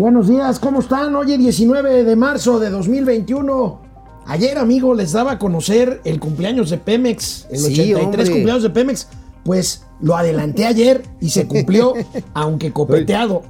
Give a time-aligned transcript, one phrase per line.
[0.00, 1.14] Buenos días, ¿cómo están?
[1.14, 3.82] Hoy es 19 de marzo de 2021.
[4.24, 8.30] Ayer, amigo, les daba a conocer el cumpleaños de Pemex, el Sí, 83 hombre.
[8.30, 9.08] cumpleaños de Pemex.
[9.44, 11.92] Pues lo adelanté ayer y se cumplió,
[12.32, 13.42] aunque copeteado.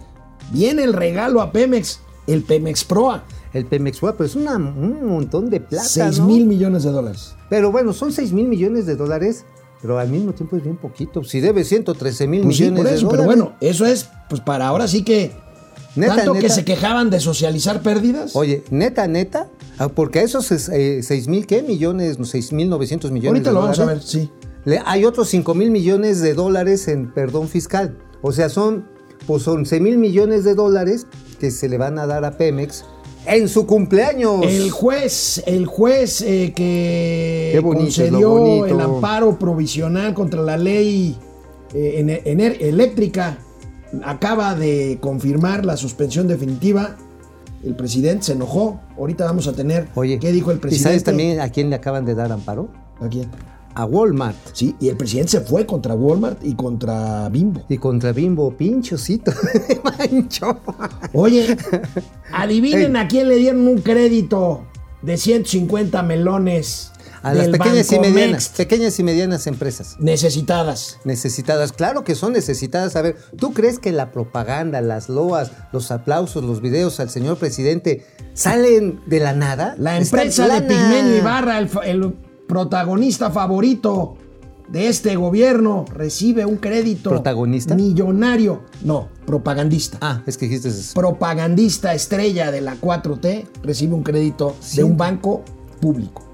[0.50, 3.22] Viene el regalo a Pemex, el Pemex Proa,
[3.52, 6.26] El Pemex Pro, pero es una- un montón de plata, 6 ¿no?
[6.26, 7.36] mil millones de dólares.
[7.48, 9.44] Pero bueno, son 6 mil millones de dólares,
[9.80, 11.22] pero al mismo tiempo es bien poquito.
[11.22, 13.06] Si debe 113 mil Pues sí, millones de dólares.
[13.08, 15.30] pero bueno, eso es pues para ahora sí que
[15.96, 16.54] Neta, tanto que neta.
[16.54, 18.36] se quejaban de socializar pérdidas.
[18.36, 19.48] Oye, neta, neta,
[19.78, 21.62] ah, porque a esos eh, 6 mil, ¿qué?
[21.62, 24.30] Millones, 6 mil 900 millones Ahorita de lo vamos a ver, sí.
[24.64, 27.96] Le- hay otros 5 mil millones de dólares en perdón fiscal.
[28.22, 28.86] O sea, son
[29.26, 31.06] pues 11 mil millones de dólares
[31.38, 32.84] que se le van a dar a Pemex
[33.26, 34.44] en su cumpleaños.
[34.44, 41.16] El juez, el juez eh, que bonito concedió el amparo provisional contra la ley
[41.74, 43.38] eh, eléctrica
[44.04, 46.96] acaba de confirmar la suspensión definitiva.
[47.64, 48.80] El presidente se enojó.
[48.96, 49.88] Ahorita vamos a tener.
[49.94, 50.88] Oye, ¿Qué dijo el ¿Y presidente?
[50.88, 52.68] sabes también a quién le acaban de dar amparo?
[53.00, 53.28] ¿A quién?
[53.74, 54.36] A Walmart.
[54.52, 57.62] Sí, y el presidente se fue contra Walmart y contra Bimbo.
[57.68, 60.58] Y contra Bimbo, de mancho.
[61.12, 61.56] Oye,
[62.32, 64.62] adivinen a quién le dieron un crédito
[65.02, 69.96] de 150 melones A las pequeñas y medianas, pequeñas y medianas empresas.
[69.98, 70.98] necesitadas.
[71.04, 72.96] Necesitadas, claro que son necesitadas.
[72.96, 77.36] A ver, ¿tú crees que la propaganda, las loas, los aplausos, los videos al señor
[77.36, 79.74] presidente salen de la nada?
[79.78, 80.62] La empresa de.
[80.62, 82.14] Pigmenio Ibarra, el
[82.48, 84.16] protagonista favorito
[84.68, 87.74] de este gobierno, recibe un crédito ¿Protagonista?
[87.74, 88.62] millonario.
[88.82, 89.98] No, propagandista.
[90.00, 90.94] Ah, es que dijiste eso.
[90.94, 95.42] Propagandista estrella de la 4T recibe un crédito de un banco
[95.80, 96.29] público.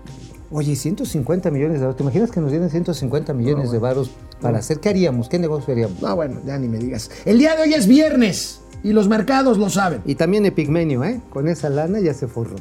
[0.50, 1.96] Oye, 150 millones de dólares.
[1.96, 4.78] ¿Te imaginas que nos dieran 150 millones de varos para hacer?
[4.78, 5.28] ¿Qué haríamos?
[5.28, 6.00] ¿Qué negocio haríamos?
[6.00, 7.10] No, bueno, ya ni me digas.
[7.24, 10.02] El día de hoy es viernes y los mercados lo saben.
[10.04, 11.20] Y también Epigmenio, ¿eh?
[11.30, 12.56] Con esa lana ya se forró.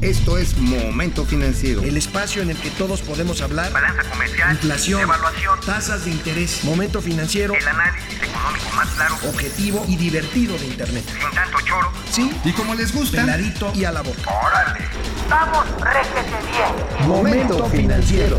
[0.00, 1.82] Esto es Momento Financiero.
[1.82, 3.72] El espacio en el que todos podemos hablar.
[3.72, 9.84] balanza comercial, Inflación, evaluación, tasas de interés, momento financiero, el análisis económico más claro, objetivo
[9.88, 11.04] y divertido de Internet.
[11.06, 11.90] sin tanto choro.
[12.10, 14.30] Sí, Y como les gusta, peladito y a la boca.
[14.46, 14.84] ¡Órale!
[15.30, 17.08] ¡Vamos, réjete bien!
[17.08, 18.36] Momento financiero.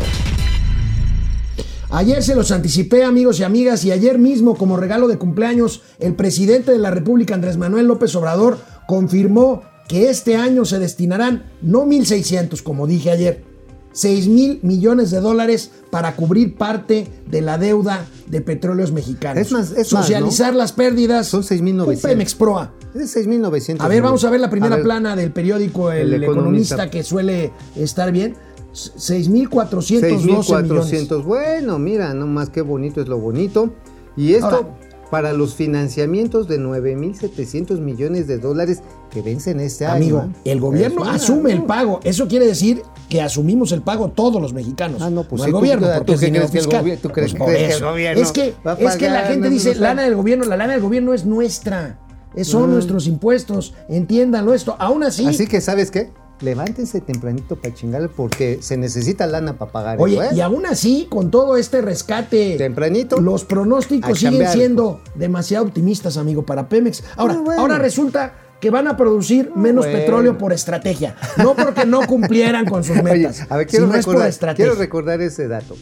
[1.90, 6.14] Ayer se los anticipé, amigos y amigas, y ayer mismo, como regalo de cumpleaños, el
[6.14, 11.84] presidente de la República, Andrés Manuel López Obrador, confirmó que este año se destinarán no
[11.84, 13.44] 1.600, como dije ayer,
[13.92, 19.40] 6 mil millones de dólares para cubrir parte de la deuda de petróleos mexicanos.
[19.40, 21.28] Es más- es más, Socializar las pérdidas.
[21.28, 22.04] Son 6,900.
[22.04, 22.72] Un Pemex Proa.
[22.94, 23.80] Es 6.900.
[23.80, 26.90] A ver, vamos a ver la primera ver, plana del periódico El, El Economista, Economista.
[26.90, 28.34] que suele estar bien.
[28.74, 30.46] 6.412 millones.
[30.46, 31.24] 6.400.
[31.24, 33.72] Bueno, mira, nomás qué bonito es lo bonito.
[34.16, 34.68] Y esto Ahora-
[35.10, 40.32] para los financiamientos de 9.700 millones de dólares que vencen este Amigo, año.
[40.44, 40.50] ¿eh?
[40.52, 42.00] el gobierno asume el pago.
[42.04, 45.00] Eso quiere decir que asumimos el pago todos los mexicanos.
[45.02, 46.84] Ah, no, pues el sí, gobierno, porque tú crees que el fiscal.
[46.84, 49.48] gobier- tú crees- Pues que el gobierno Es que, va a es que la gente
[49.48, 51.98] no, dice, lana del gobierno, la lana del gobierno es nuestra.
[52.34, 53.74] Es- Son nuestros impuestos.
[53.88, 54.76] Entiéndanlo esto.
[54.78, 56.10] Aún así, Así que, ¿sabes qué?
[56.40, 60.34] Levántense tempranito para chingar porque se necesita lana para pagar Oye, eso, ¿eh?
[60.34, 66.44] y aún así, con todo este rescate, Tempranito, los pronósticos siguen siendo demasiado optimistas, amigo,
[66.44, 67.02] para Pemex.
[67.16, 67.60] Ahora, Ah, bueno.
[67.62, 69.98] ahora resulta que van a producir menos bueno.
[69.98, 74.74] petróleo por estrategia, no porque no cumplieran con sus Oye, metas, a ver, recordar, quiero
[74.74, 75.74] recordar ese dato.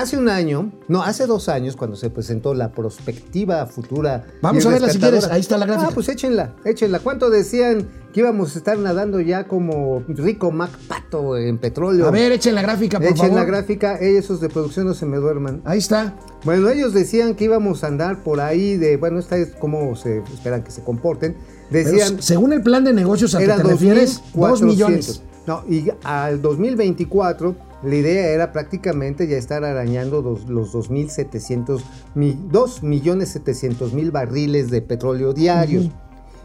[0.00, 4.24] Hace un año, no, hace dos años, cuando se presentó la perspectiva futura.
[4.40, 5.88] Vamos a verla si quieres, ahí está la gráfica.
[5.90, 7.00] Ah, pues échenla, échenla.
[7.00, 12.06] ¿Cuánto decían que íbamos a estar nadando ya como rico Mac Pato en petróleo?
[12.08, 13.40] a ver, echen la gráfica, por Echen favor.
[13.40, 15.60] la gráfica, esos de producción no se me duerman.
[15.66, 16.16] Ahí está.
[16.46, 20.22] Bueno, ellos decían que íbamos a andar por ahí de, bueno, esta es cómo se
[20.32, 21.36] esperan que se comporten.
[21.70, 24.64] Pero Decían, según el plan de negocios al que era te refieres, 2 2.400.
[24.64, 25.22] millones.
[25.46, 31.82] No, y al 2024 la idea era prácticamente ya estar arañando dos- los 2.700,
[32.14, 35.90] mi- 2.700.000 barriles de petróleo diarios.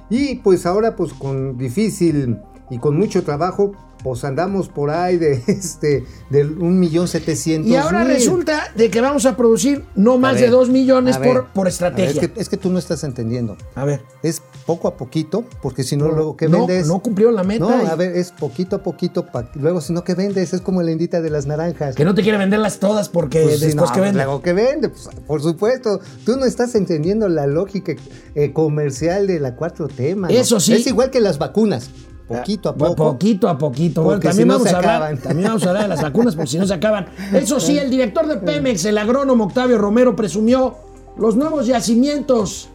[0.10, 2.40] Y pues ahora pues con difícil
[2.70, 3.74] y con mucho trabajo
[4.06, 7.66] pues andamos por ahí de este del 1.700.000.
[7.66, 11.28] Y ahora resulta de que vamos a producir no más ver, de 2 millones ver,
[11.28, 12.22] por, por ver, estrategia.
[12.22, 13.58] es, que, es que tú no estás entendiendo.
[13.74, 14.04] A ver.
[14.22, 16.86] Es poco a poquito, porque si no, luego que vendes.
[16.88, 17.66] no cumplieron la meta.
[17.66, 20.62] No, y- a ver, es poquito a poquito, pa- luego si no que vendes, es
[20.62, 21.96] como la indita de las naranjas.
[21.96, 24.24] Que no te quiere venderlas todas porque Pues, si después no, que vende.
[24.24, 26.00] Luego que vende, pues, por supuesto.
[26.26, 27.96] Tú no estás entendiendo la lógica
[28.36, 30.32] eh, comercial de la 4T, mano.
[30.32, 30.74] Eso sí.
[30.74, 31.90] Es igual que las vacunas.
[32.28, 33.12] Poquito a Bueno, poco.
[33.14, 34.04] poquito a poquito.
[34.04, 36.36] Bueno, también, si no vamos se a hablar, también vamos a hablar de las vacunas
[36.36, 37.06] porque si no se acaban.
[37.34, 40.76] Eso sí, el director de Pemex, el agrónomo Octavio Romero, presumió
[41.18, 42.70] los nuevos yacimientos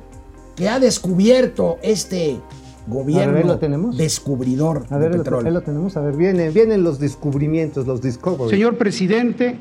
[0.57, 2.39] que ha descubierto este
[2.87, 3.97] gobierno A ver, ¿lo tenemos?
[3.97, 5.49] descubridor A ver, de lo, petróleo.
[5.49, 5.97] ahí lo tenemos.
[5.97, 8.51] A ver, vienen, vienen los descubrimientos, los discoveries.
[8.51, 9.57] Señor presidente,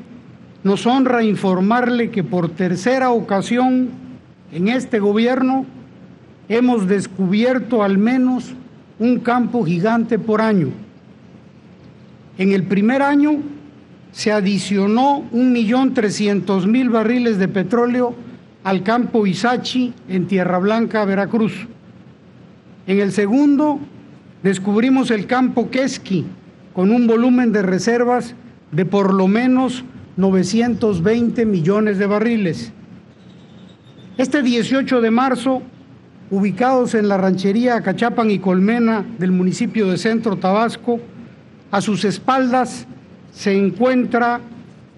[0.62, 3.90] nos honra informarle que por tercera ocasión
[4.52, 5.64] en este gobierno
[6.48, 8.52] hemos descubierto al menos
[9.00, 10.68] un campo gigante por año.
[12.38, 13.38] En el primer año
[14.12, 18.14] se adicionó 1.300.000 barriles de petróleo
[18.62, 21.66] al campo Isachi en Tierra Blanca, Veracruz.
[22.86, 23.80] En el segundo,
[24.42, 26.26] descubrimos el campo Quesqui
[26.74, 28.34] con un volumen de reservas
[28.70, 29.84] de por lo menos
[30.16, 32.72] 920 millones de barriles.
[34.18, 35.62] Este 18 de marzo,
[36.30, 41.00] ubicados en la ranchería Acachapan y Colmena del municipio de Centro Tabasco,
[41.70, 42.86] a sus espaldas
[43.32, 44.40] se encuentra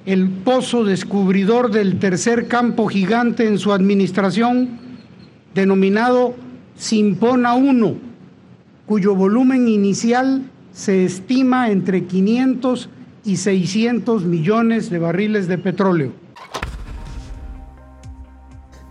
[0.04, 4.78] el pozo descubridor del tercer campo gigante en su administración,
[5.54, 6.34] denominado
[6.76, 7.94] Simpona 1,
[8.86, 10.42] cuyo volumen inicial
[10.72, 12.88] se estima entre 500
[13.24, 16.21] y 600 millones de barriles de petróleo.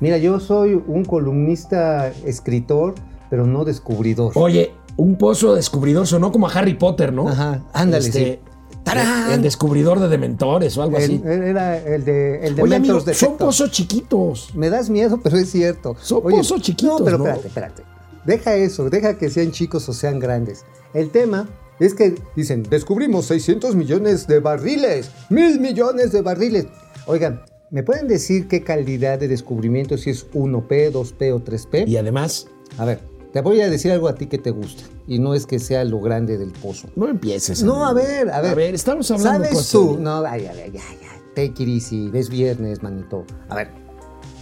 [0.01, 2.95] Mira, yo soy un columnista, escritor,
[3.29, 4.33] pero no descubridor.
[4.35, 7.29] Oye, un pozo descubridor sonó como a Harry Potter, ¿no?
[7.29, 8.77] Ajá, ándale, Este, sí.
[8.83, 9.31] ¡Tarán!
[9.31, 11.21] El descubridor de dementores o algo así.
[11.23, 14.55] Era el de, el de Oye, amigo, son pozos chiquitos.
[14.55, 15.95] Me das miedo, pero es cierto.
[16.01, 17.25] Son pozos chiquitos, No, pero ¿no?
[17.27, 17.83] espérate, espérate.
[18.25, 20.65] Deja eso, deja que sean chicos o sean grandes.
[20.95, 21.47] El tema
[21.79, 26.65] es que dicen, descubrimos 600 millones de barriles, mil millones de barriles.
[27.05, 31.87] Oigan, ¿me pueden decir qué calidad de descubrimiento, si es 1P, 2P o 3P?
[31.87, 32.47] Y además,
[32.77, 32.99] A ver,
[33.33, 34.83] te voy a decir algo a ti que te gusta.
[35.07, 36.89] Y no es que sea lo grande del pozo.
[36.95, 37.63] no empieces.
[37.63, 38.51] No, a ver, a ver.
[38.51, 39.97] A ver, estamos hablando ¿Sabes cosas tú?
[39.99, 41.21] No, ay, ay, ay, ya, ya.
[41.33, 42.11] Take it easy.
[42.13, 43.25] Es viernes, manito.
[43.49, 43.69] A ver.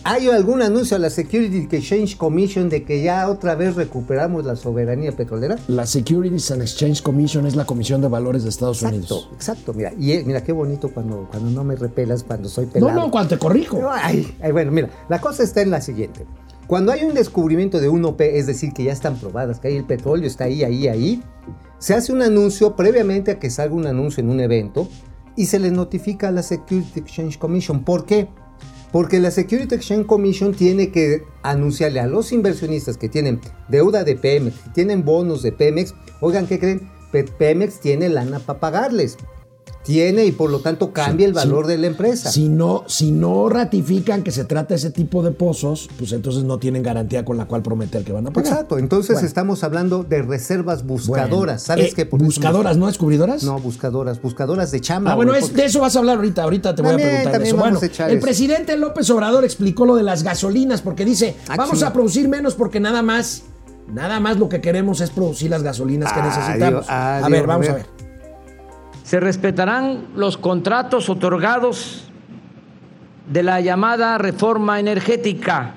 [0.06, 4.56] ¿Hay algún anuncio a la Security Exchange Commission de que ya otra vez recuperamos la
[4.56, 5.58] soberanía petrolera?
[5.68, 9.30] La Securities and Exchange Commission es la Comisión de Valores de Estados Exacto, Unidos.
[9.34, 9.74] exacto.
[9.74, 12.94] Mira, y eh, mira qué bonito cuando, cuando no me repelas, cuando soy pelado.
[12.94, 13.82] No, no, cuando te corrijo.
[13.92, 16.26] Ay, ay, bueno, mira, la cosa está en la siguiente.
[16.66, 19.86] Cuando hay un descubrimiento de 1P, es decir, que ya están probadas, que ahí el
[19.86, 21.22] petróleo está ahí, ahí, ahí,
[21.78, 24.88] se hace un anuncio previamente a que salga un anuncio en un evento
[25.36, 27.84] y se le notifica a la Security Exchange Commission.
[27.84, 28.30] ¿Por qué?
[28.92, 34.16] Porque la Security Exchange Commission tiene que anunciarle a los inversionistas que tienen deuda de
[34.16, 36.90] Pemex, que tienen bonos de Pemex, oigan, ¿qué creen?
[37.12, 39.18] Pe- Pemex tiene lana para pagarles.
[39.84, 41.72] Tiene y por lo tanto cambia el valor sí.
[41.72, 42.30] de la empresa.
[42.30, 46.60] Si no, si no ratifican que se trata ese tipo de pozos, pues entonces no
[46.60, 48.52] tienen garantía con la cual prometer que van a pagar.
[48.52, 49.28] Exacto, entonces Bueno.
[49.28, 51.30] estamos hablando de reservas buscadoras.
[51.30, 52.06] Bueno, ¿Sabes eh, qué?
[52.06, 53.44] Por ¿Buscadoras, no descubridoras?
[53.44, 55.14] No, buscadoras, buscadoras de chamba.
[55.14, 56.44] Ah, bueno, es- de eso vas a hablar ahorita.
[56.44, 57.58] Ahorita te voy a preguntar eso.
[57.58, 58.26] Bueno, a el eso.
[58.26, 62.54] presidente López Obrador explicó lo de las gasolinas porque dice, Ah, vamos a producir menos
[62.54, 63.44] porque nada más,
[63.92, 66.86] nada más lo que queremos es producir las gasolinas que Adiós, necesitamos.
[66.90, 68.09] a ver, vamos a a ver.
[69.10, 72.04] Se respetarán los contratos otorgados
[73.28, 75.74] de la llamada reforma energética,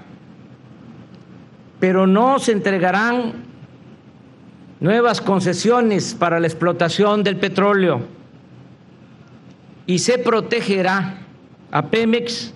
[1.81, 3.33] pero no se entregarán
[4.81, 8.03] nuevas concesiones para la explotación del petróleo.
[9.87, 11.21] Y se protegerá
[11.71, 12.53] a Pemex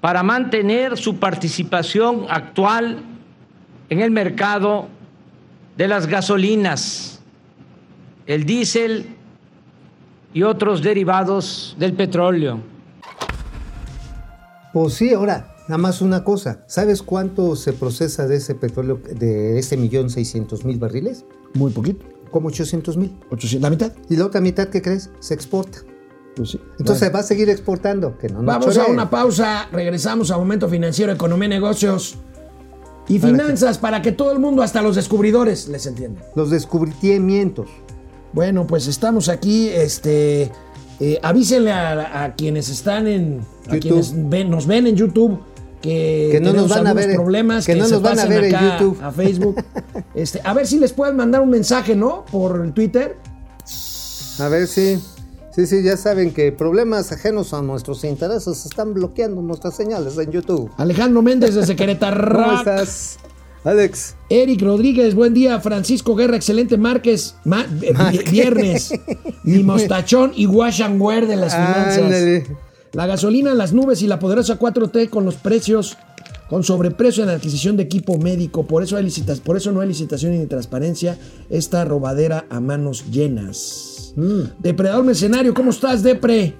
[0.00, 2.98] para mantener su participación actual
[3.90, 4.88] en el mercado
[5.76, 7.22] de las gasolinas,
[8.26, 9.12] el diésel
[10.32, 12.60] y otros derivados del petróleo.
[14.72, 16.60] Pues sí, ahora, nada más una cosa.
[16.66, 21.24] ¿Sabes cuánto se procesa de ese petróleo, de ese millón seiscientos mil barriles?
[21.54, 22.04] Muy poquito.
[22.30, 23.16] Como 800 mil.
[23.30, 23.92] 800, la mitad.
[24.10, 25.10] Y la otra mitad, ¿qué crees?
[25.20, 25.78] Se exporta.
[26.34, 26.60] Pues sí.
[26.78, 27.14] Entonces Bueno.
[27.14, 28.18] va a seguir exportando.
[28.18, 32.16] Que no nos Vamos a una pausa, regresamos a Momento Financiero, Economía y Negocios
[33.08, 36.20] y Para finanzas para que todo el mundo, hasta los descubridores, les entienda.
[36.34, 37.68] Los descubrimientos.
[38.36, 40.52] Bueno, pues estamos aquí, este,
[41.00, 45.40] eh, avísenle a, a quienes están en, a quienes ven- nos ven en YouTube
[45.80, 48.26] que, Que no nos tenemos van a ver problemas, que que, no nos van a
[48.26, 48.98] ver en YouTube.
[49.02, 49.56] a Facebook.
[50.14, 52.26] Este, a ver si les pueden mandar un mensaje, ¿no?
[52.30, 53.16] Por el Twitter.
[54.38, 54.98] A ver si.
[55.54, 60.30] Sí, sí, ya saben que problemas ajenos a nuestros intereses están bloqueando nuestras señales en
[60.30, 60.70] YouTube.
[60.76, 62.34] Alejandro Méndez desde Querétaro.
[62.34, 63.18] ¿Cómo estás,
[63.66, 64.14] Alex?
[64.30, 65.58] Eric Rodríguez, buen día.
[65.60, 67.34] Francisco Guerra, excelente Márquez.
[67.44, 68.92] Ma- eh, vi- viernes.
[69.42, 71.98] Mi mostachón y wash and wear de las finanzas.
[71.98, 72.46] Ándale.
[72.92, 75.96] La gasolina en las nubes y la poderosa 4T con los precios,
[76.48, 78.66] con sobreprecio en la adquisición de equipo médico.
[78.66, 81.18] Por eso, hay licitas- por eso no hay licitación ni transparencia.
[81.50, 84.12] Esta robadera a manos llenas.
[84.16, 84.42] Mm.
[84.60, 86.54] Depredador mercenario, ¿cómo estás, Depre?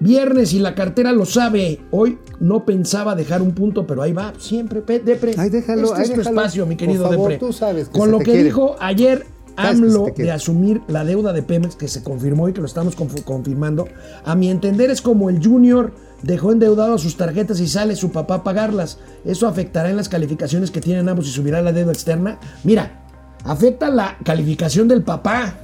[0.00, 1.80] Viernes y la cartera lo sabe.
[1.90, 4.32] Hoy no pensaba dejar un punto, pero ahí va.
[4.38, 5.34] Siempre, Depre.
[5.36, 6.40] Ay, déjalo, este es tu déjalo.
[6.40, 7.46] espacio, mi Por querido favor, Depre.
[7.46, 8.44] tú sabes que Con lo que quiere.
[8.44, 9.26] dijo ayer
[9.56, 13.22] AMLO de asumir la deuda de Pemex, que se confirmó y que lo estamos conf-
[13.24, 13.88] confirmando,
[14.24, 15.92] a mi entender es como el Junior
[16.22, 18.98] dejó endeudado a sus tarjetas y sale su papá a pagarlas.
[19.26, 22.38] Eso afectará en las calificaciones que tienen ambos y subirá la deuda externa.
[22.64, 23.02] Mira,
[23.44, 25.56] afecta la calificación del papá.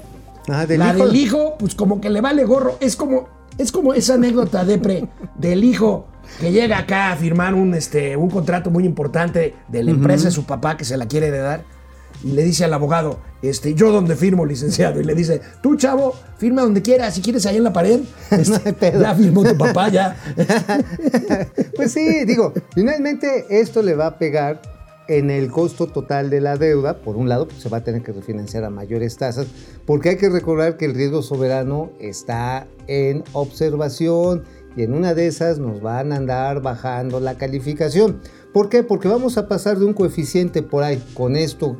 [0.48, 1.06] Ah, del la hijo.
[1.06, 2.76] del hijo, pues como que le vale gorro.
[2.80, 3.28] Es como,
[3.58, 6.06] es como esa anécdota de pre del hijo
[6.40, 10.32] que llega acá a firmar un, este, un contrato muy importante de la empresa de
[10.32, 11.64] su papá que se la quiere dar.
[12.24, 15.00] Y le dice al abogado, este, yo donde firmo, licenciado.
[15.00, 17.14] Y le dice, tú, chavo, firma donde quieras.
[17.14, 18.00] Si quieres ahí en la pared.
[18.30, 20.16] Este, ya firmó tu papá, ya.
[21.76, 24.60] Pues sí, digo, finalmente esto le va a pegar
[25.08, 26.98] en el costo total de la deuda.
[26.98, 29.46] Por un lado, pues se va a tener que refinanciar a mayores tasas,
[29.84, 34.44] porque hay que recordar que el riesgo soberano está en observación
[34.76, 38.20] y en una de esas nos van a andar bajando la calificación.
[38.52, 38.82] ¿Por qué?
[38.82, 41.76] Porque vamos a pasar de un coeficiente por ahí con esto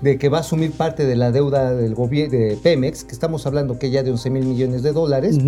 [0.00, 3.46] de que va a asumir parte de la deuda del gobierno de Pemex, que estamos
[3.46, 5.38] hablando que ya de 11 mil millones de dólares.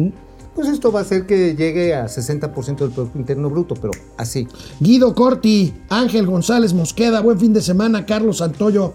[0.55, 4.49] Pues esto va a hacer que llegue a 60% del Producto Interno Bruto, pero así.
[4.81, 8.05] Guido Corti, Ángel González Mosqueda, buen fin de semana.
[8.05, 8.93] Carlos Santoyo,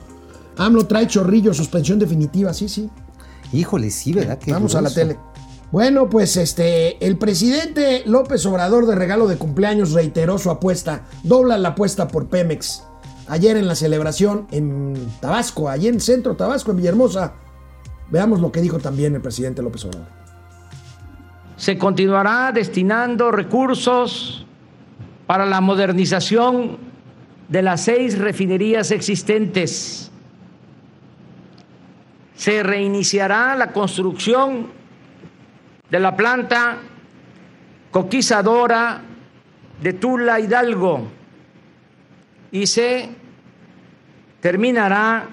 [0.57, 2.53] AMLO trae chorrillo, suspensión definitiva.
[2.53, 2.89] Sí, sí.
[3.53, 4.37] Híjole, sí, ¿verdad?
[4.37, 5.17] Qué Vamos a la tele.
[5.71, 11.57] Bueno, pues este, el presidente López Obrador de regalo de cumpleaños reiteró su apuesta, dobla
[11.57, 12.83] la apuesta por Pemex.
[13.27, 17.33] Ayer en la celebración en Tabasco, allí en Centro Tabasco, en Villahermosa.
[18.11, 20.24] Veamos lo que dijo también el presidente López Obrador.
[21.57, 24.45] Se continuará destinando recursos
[25.25, 26.77] para la modernización
[27.47, 30.11] de las seis refinerías existentes.
[32.35, 34.67] Se reiniciará la construcción
[35.89, 36.77] de la planta
[37.91, 39.01] coquizadora
[39.81, 41.07] de Tula Hidalgo
[42.51, 43.09] y se
[44.41, 45.29] terminará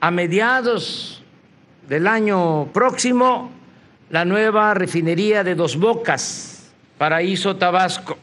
[0.00, 1.22] a mediados
[1.88, 3.57] del año próximo
[4.10, 8.16] la nueva refinería de Dos Bocas, Paraíso Tabasco.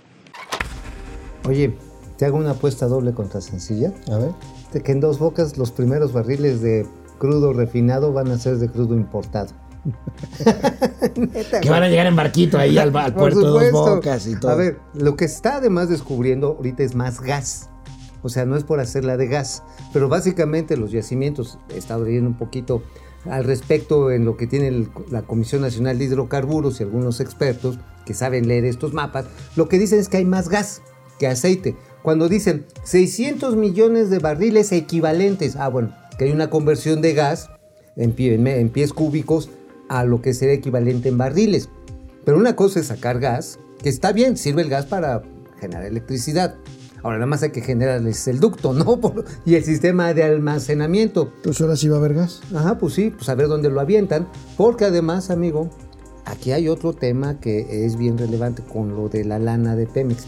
[1.47, 1.75] Oye,
[2.17, 3.93] te hago una apuesta doble contra sencilla.
[4.11, 4.31] A ver.
[4.73, 6.87] De que en dos bocas los primeros barriles de
[7.19, 9.51] crudo refinado van a ser de crudo importado.
[11.15, 13.95] Neta, Que van a llegar en barquito ahí al, puerto de Dos.
[13.95, 14.51] Bocas y todo.
[14.51, 17.69] A ver, lo que está además descubriendo ahorita es más gas.
[18.23, 19.61] O sea, no es por hacerla de gas,
[19.93, 22.81] pero básicamente los yacimientos, he estado leyendo un poquito
[23.29, 28.13] al respecto en lo que tiene la Comisión Nacional de Hidrocarburos y algunos expertos que
[28.13, 30.81] saben leer estos mapas, lo que dicen es que hay más gas
[31.19, 31.75] que aceite.
[32.03, 37.49] Cuando dicen 600 millones de barriles equivalentes, ah bueno, que hay una conversión de gas
[37.95, 39.49] en, en pies cúbicos
[39.89, 41.69] a lo que sería equivalente en barriles.
[42.23, 45.23] Pero una cosa es sacar gas, que está bien, sirve el gas para
[45.59, 46.55] generar electricidad.
[47.05, 48.97] Ahora nada más hay que generarles el ducto, ¿no?
[48.99, 51.31] Por- y el sistema de almacenamiento.
[51.35, 52.41] Entonces ahora sí va a haber gas.
[52.55, 54.27] Ajá, pues sí, pues a ver dónde lo avientan.
[54.57, 55.69] Porque además, amigo,
[56.25, 60.25] aquí hay otro tema que es bien relevante con lo de la lana de Pemex.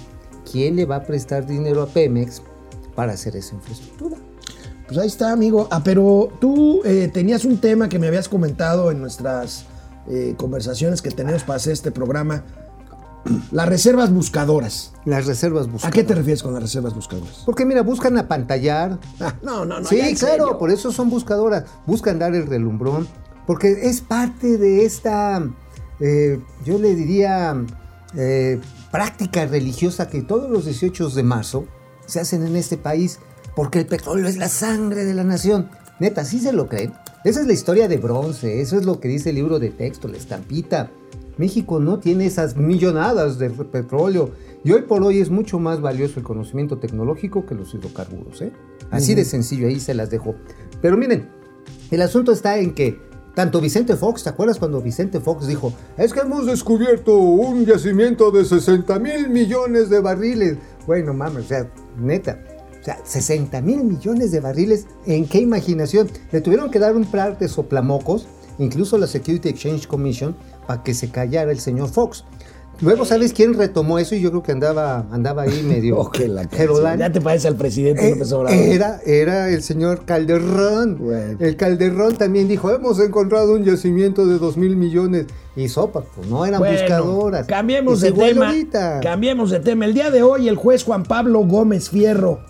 [0.52, 2.44] ¿Quién le va a prestar dinero a Pemex
[2.96, 4.18] para hacer esa infraestructura?
[4.88, 5.68] Pues ahí está, amigo.
[5.72, 9.66] Ah, pero tú eh, tenías un tema que me habías comentado en nuestras
[10.08, 12.44] eh, conversaciones que tenemos para hacer este programa.
[13.52, 14.94] Las reservas buscadoras.
[15.06, 15.96] Las reservas ¿A buscadoras.
[15.96, 17.44] qué te refieres con las reservas buscadoras?
[17.46, 19.00] Porque mira, buscan apantallar.
[19.20, 19.88] Ah, no, no, no.
[19.88, 21.66] sí, claro, por eso son buscadoras.
[21.86, 23.08] Buscan dar el relumbrón.
[23.46, 25.42] Porque es parte de esta,
[26.00, 27.56] eh, yo le diría,
[28.16, 28.60] eh,
[28.92, 31.66] práctica religiosa que todos los 18 de marzo
[32.06, 33.20] se hacen en este país.
[33.56, 35.70] Porque el petróleo es la sangre de la nación.
[36.00, 36.94] Neta, ¿sí se lo creen?
[37.24, 38.62] Esa es la historia de bronce.
[38.62, 40.92] Eso es lo que dice el libro de texto, la estampita.
[41.38, 44.32] México no tiene esas millonadas de petróleo.
[44.64, 48.42] Y hoy por hoy es mucho más valioso el conocimiento tecnológico que los hidrocarburos.
[48.42, 48.52] ¿eh?
[48.92, 50.36] Así de sencillo, ahí se las dejo.
[50.82, 51.30] Pero miren,
[51.92, 53.00] el asunto está en que
[53.38, 58.32] tanto Vicente Fox, ¿te acuerdas cuando Vicente Fox dijo, es que hemos descubierto un yacimiento
[58.32, 60.58] de 60 mil millones de barriles?
[60.88, 62.40] Bueno, mames, o sea, neta.
[62.82, 66.10] O sea, 60 mil millones de barriles, ¿en qué imaginación?
[66.32, 68.28] Le tuvieron que dar un par de soplamocos,
[68.58, 70.36] incluso la Security Exchange Commission,
[70.68, 72.26] para que se callara el señor Fox.
[72.80, 74.14] Luego, ¿sabes quién retomó eso?
[74.14, 76.12] Y yo creo que andaba, andaba ahí medio...
[76.12, 76.48] Que la.
[76.96, 78.60] Ya te parece al presidente Eh, López Obrador.
[78.60, 80.98] Era, era el señor Calderón.
[81.00, 81.38] Bueno.
[81.40, 85.26] El Calderón también dijo, hemos encontrado un yacimiento de dos mil millones.
[85.56, 87.48] Y sopa, pues no eran Bueno, buscadoras.
[87.48, 88.50] Cambiemos de tema.
[88.50, 89.00] ahorita.
[89.02, 89.86] Cambiemos de tema.
[89.86, 92.42] El día de hoy, el juez Juan Pablo Gómez Fierro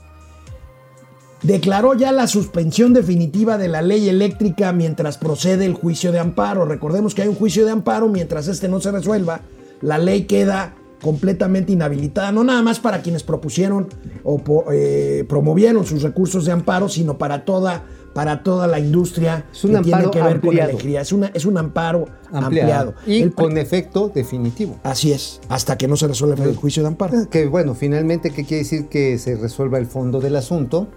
[1.44, 6.66] declaró ya la suspensión definitiva de la ley eléctrica mientras procede el juicio de amparo.
[6.66, 9.42] Recordemos que hay un juicio de amparo mientras este no se resuelva.
[9.82, 13.88] la ley queda completamente inhabilitada, no nada más para quienes propusieron
[14.24, 14.42] o
[14.72, 17.84] eh, promovieron sus recursos de amparo, sino para toda,
[18.16, 20.70] para toda la industria Es un que tiene amparo que ver con ampliado.
[20.72, 21.02] electricidad.
[21.04, 22.46] Es, una, es un amparo ampliado.
[22.46, 22.94] ampliado.
[23.06, 24.80] Y El con efecto definitivo.
[24.82, 27.30] Así es, hasta que no se resuelva el juicio de amparo.
[27.30, 30.88] Que bueno, finalmente, ¿qué quiere decir que se resuelva el fondo del asunto?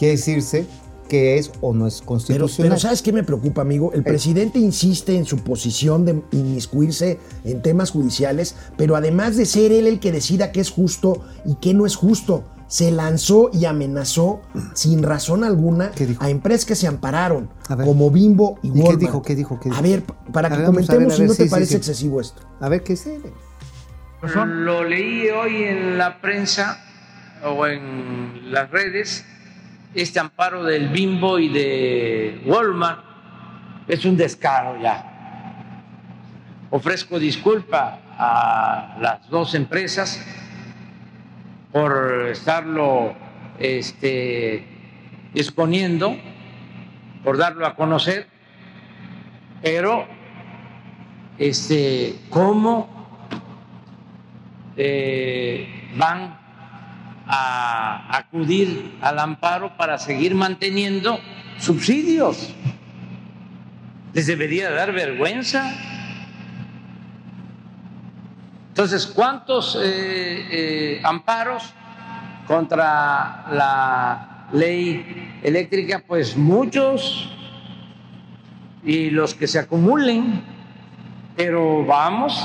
[0.00, 0.66] Quiere decirse
[1.10, 2.70] que es o no es constitucional.
[2.70, 3.92] pero ¿sabes qué me preocupa, amigo?
[3.92, 9.72] El presidente insiste en su posición de inmiscuirse en temas judiciales, pero además de ser
[9.72, 13.66] él el que decida qué es justo y qué no es justo, se lanzó y
[13.66, 14.40] amenazó
[14.72, 19.20] sin razón alguna a empresas que se ampararon, como Bimbo y ¿Y qué dijo?
[19.20, 19.60] ¿Qué dijo?
[19.60, 19.78] ¿Qué dijo?
[19.78, 20.02] A ver,
[20.32, 21.76] para A que ver, vamos a ver, comentemos si ver, no te sí, parece sí.
[21.76, 22.40] excesivo esto.
[22.58, 23.06] A ver qué es.
[24.46, 26.82] Lo leí hoy en la prensa
[27.44, 29.26] o en las redes,
[29.94, 33.04] este amparo del Bimbo y de Walmart
[33.88, 35.06] es un descaro ya.
[36.70, 40.24] Ofrezco disculpa a las dos empresas
[41.72, 43.14] por estarlo
[43.58, 44.66] este,
[45.34, 46.16] exponiendo,
[47.24, 48.28] por darlo a conocer,
[49.62, 50.06] pero
[51.38, 52.88] este, ¿cómo
[54.76, 56.39] eh, van
[57.32, 61.20] a acudir al amparo para seguir manteniendo
[61.58, 62.52] subsidios.
[64.12, 65.72] Les debería dar vergüenza.
[68.70, 71.72] Entonces, ¿cuántos eh, eh, amparos
[72.48, 76.02] contra la ley eléctrica?
[76.04, 77.30] Pues muchos
[78.84, 80.42] y los que se acumulen,
[81.36, 82.42] pero vamos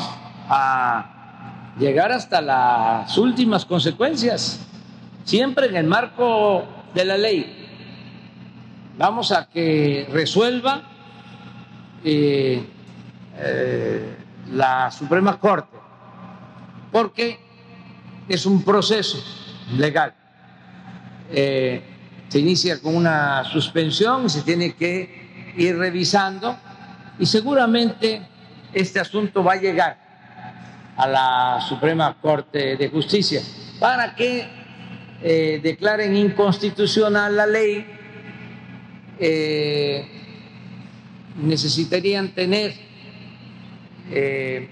[0.48, 4.65] a llegar hasta las últimas consecuencias,
[5.25, 7.67] siempre en el marco de la ley.
[8.98, 10.84] Vamos a que resuelva
[12.03, 12.65] eh,
[13.38, 14.15] eh,
[14.53, 15.75] la Suprema Corte,
[16.91, 17.39] porque
[18.29, 19.22] es un proceso
[19.75, 20.13] legal.
[21.32, 21.84] Eh,
[22.29, 26.55] se inicia con una suspensión se tiene que ir revisando
[27.17, 28.21] y seguramente
[28.73, 29.97] este asunto va a llegar
[30.97, 33.41] a la Suprema Corte de Justicia
[33.80, 34.64] para que
[35.21, 37.86] eh, declaren inconstitucional la ley.
[39.19, 40.06] eh,
[41.41, 42.73] necesitarían tener
[44.12, 44.69] eh,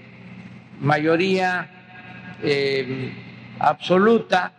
[0.80, 1.70] mayoría
[2.42, 3.12] eh,
[3.58, 4.52] absoluta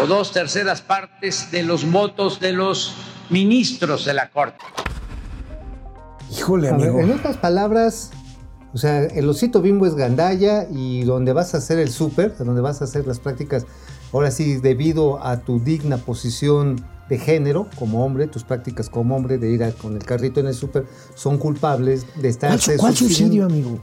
[0.00, 2.94] o dos terceras partes de los votos de los
[3.30, 4.64] ministros de la Corte.
[6.30, 7.00] Híjole, ver, amigo.
[7.00, 8.10] en otras palabras,
[8.74, 12.60] o sea, el osito bimbo es gandalla y donde vas a hacer el súper, donde
[12.60, 13.64] vas a hacer las prácticas,
[14.12, 19.38] ahora sí, debido a tu digna posición de género como hombre, tus prácticas como hombre
[19.38, 22.96] de ir a- con el carrito en el súper, son culpables de estar ¿Cuál, cuál
[22.96, 23.78] subsidio, amigo?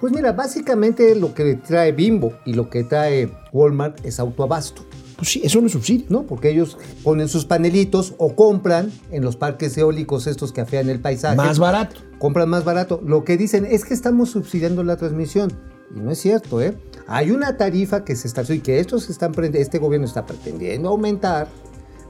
[0.00, 4.82] Pues mira, básicamente lo que trae Bimbo y lo que trae Walmart es autoabasto.
[5.16, 6.04] Pues sí, eso no es subsidio.
[6.10, 6.24] ¿no?
[6.24, 11.00] Porque ellos ponen sus panelitos o compran en los parques eólicos estos que afean el
[11.00, 11.36] paisaje.
[11.36, 11.96] Más barato.
[12.18, 13.00] Compran más barato.
[13.02, 15.50] Lo que dicen es que estamos subsidiando la transmisión.
[15.96, 16.76] Y no es cierto, ¿eh?
[17.08, 21.48] Hay una tarifa que se está y que estos están este gobierno está pretendiendo aumentar,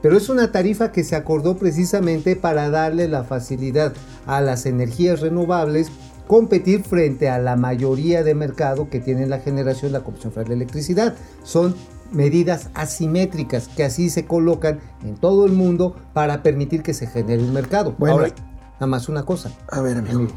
[0.01, 3.93] pero es una tarifa que se acordó precisamente para darle la facilidad
[4.25, 5.91] a las energías renovables
[6.27, 10.55] competir frente a la mayoría de mercado que tiene la generación la Comisión Federal de
[10.55, 11.15] Electricidad.
[11.43, 11.75] Son
[12.11, 17.41] medidas asimétricas que así se colocan en todo el mundo para permitir que se genere
[17.41, 17.95] un mercado.
[17.97, 18.33] Bueno, Ahora,
[18.73, 19.51] nada más una cosa.
[19.69, 20.19] A ver, amigo.
[20.19, 20.33] Amigo,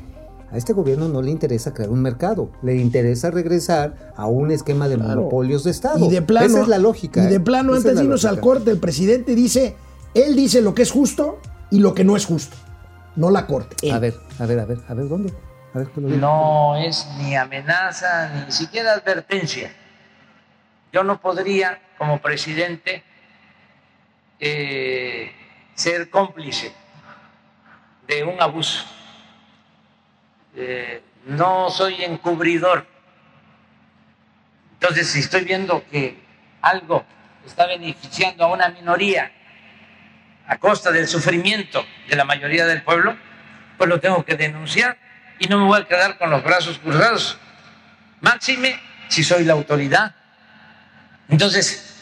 [0.52, 4.88] A este gobierno no le interesa crear un mercado, le interesa regresar a un esquema
[4.88, 5.16] de Claro.
[5.20, 6.04] monopolios de Estado.
[6.04, 6.46] Y de plano.
[6.46, 7.22] Esa es la lógica.
[7.24, 9.76] Y de plano, antes es de irnos al corte, el presidente dice,
[10.14, 11.38] él dice lo que es justo
[11.70, 12.56] y lo que no es justo.
[13.16, 13.76] No la corte.
[13.82, 13.92] él.
[13.92, 15.32] A ver, a ver, a ver, a ver, ¿dónde?
[15.72, 16.18] A ver, ¿qué lo digo?
[16.20, 19.72] No es ni amenaza, ni siquiera advertencia.
[20.92, 23.04] Yo no podría, como presidente,
[24.40, 25.30] eh,
[25.74, 26.72] ser cómplice
[28.08, 28.84] de un abuso.
[30.56, 32.86] Eh, no soy encubridor.
[34.74, 36.18] Entonces, si estoy viendo que
[36.62, 37.04] algo
[37.46, 39.30] está beneficiando a una minoría
[40.46, 43.16] a costa del sufrimiento de la mayoría del pueblo,
[43.78, 44.98] pues lo tengo que denunciar
[45.38, 47.38] y no me voy a quedar con los brazos cruzados.
[48.20, 50.14] Máxime si soy la autoridad.
[51.28, 51.96] Entonces,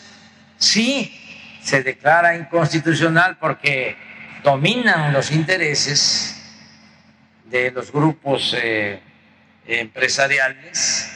[0.57, 1.15] sí
[1.63, 3.97] se declara inconstitucional porque
[4.43, 6.38] dominan los intereses
[7.51, 9.01] de los grupos eh,
[9.67, 11.13] empresariales.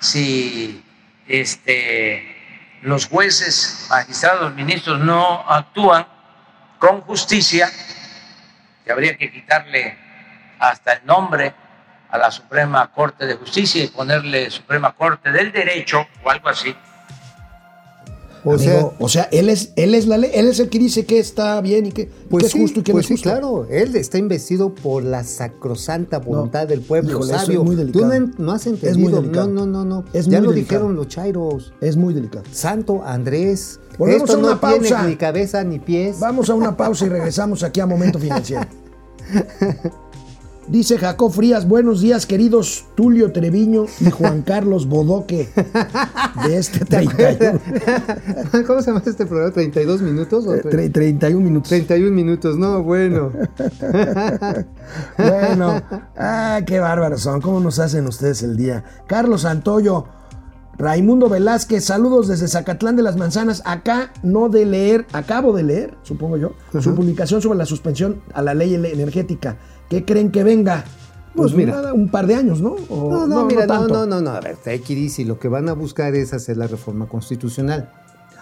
[0.00, 0.82] Si
[1.26, 2.36] este,
[2.82, 6.06] los jueces, magistrados, ministros no actúan
[6.78, 7.70] con justicia,
[8.84, 9.96] que habría que quitarle
[10.58, 11.54] hasta el nombre
[12.10, 16.74] a la Suprema Corte de Justicia y ponerle Suprema Corte del Derecho o algo así.
[18.44, 20.78] O Amigo, sea, o sea, él es, él es la ley, él es el que
[20.78, 23.20] dice que está bien y que, pues que es justo y que pues no es
[23.20, 23.30] justo.
[23.30, 27.64] claro, él está investido por la sacrosanta voluntad del pueblo híjole, eso es sabio.
[27.64, 29.10] muy Tú no, no has muy entendido.
[29.10, 29.48] no, delicado.
[29.48, 30.04] no, no, no.
[30.12, 30.78] Es ya muy lo delicado.
[30.80, 31.72] dijeron los chairos.
[31.80, 32.44] Es muy delicado.
[32.52, 33.80] Santo Andrés.
[33.98, 35.08] Volvemos Esto a una no tiene pausa.
[35.08, 36.20] ni cabeza ni pies.
[36.20, 38.66] Vamos a una pausa y regresamos aquí a Momento Financiero.
[40.68, 45.48] Dice Jacob Frías, buenos días queridos Tulio Treviño y Juan Carlos Bodoque
[46.46, 47.58] de este 31,
[48.66, 49.54] ¿Cómo se llama este programa?
[49.54, 50.46] ¿32 minutos?
[50.46, 51.70] o eh, tre- 31 minutos.
[51.70, 53.32] 31 minutos, no, bueno.
[55.18, 55.82] Bueno,
[56.16, 58.84] ah, qué bárbaros son, cómo nos hacen ustedes el día.
[59.06, 60.04] Carlos Santoyo,
[60.78, 63.62] Raimundo Velázquez, saludos desde Zacatlán de las Manzanas.
[63.64, 68.42] Acá no de leer, acabo de leer, supongo yo, su publicación sobre la suspensión a
[68.42, 69.56] la ley energética.
[69.88, 70.84] ¿Qué creen que venga?
[71.34, 71.72] Pues, Pues mira.
[71.76, 72.76] nada, un par de años, ¿no?
[72.88, 73.94] O- No, no, mira, no, tanto.
[73.94, 74.30] no, no, no.
[74.30, 75.24] A ver, easy.
[75.24, 77.90] Lo que van a buscar es hacer la reforma constitucional.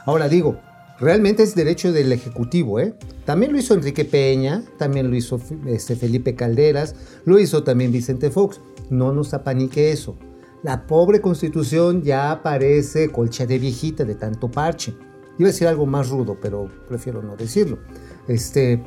[0.07, 0.59] Ahora digo,
[0.99, 2.95] realmente es derecho del Ejecutivo, ¿eh?
[3.25, 8.31] También lo hizo Enrique Peña, también lo hizo este, Felipe Calderas, lo hizo también Vicente
[8.31, 8.61] Fox.
[8.89, 10.17] No nos apanique eso.
[10.63, 14.95] La pobre constitución ya parece colcha de viejita de tanto parche.
[15.39, 17.79] Iba a decir algo más rudo, pero prefiero no decirlo.
[18.27, 18.83] Este,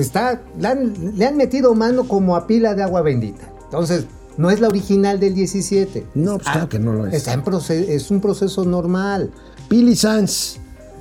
[0.00, 3.42] está, le han, le han metido mano como a pila de agua bendita.
[3.64, 4.06] Entonces,
[4.38, 6.06] no es la original del 17.
[6.14, 7.14] No, pues Ah, claro que no lo es.
[7.14, 9.30] Está en es un proceso normal.
[9.68, 10.58] Pili Sanz.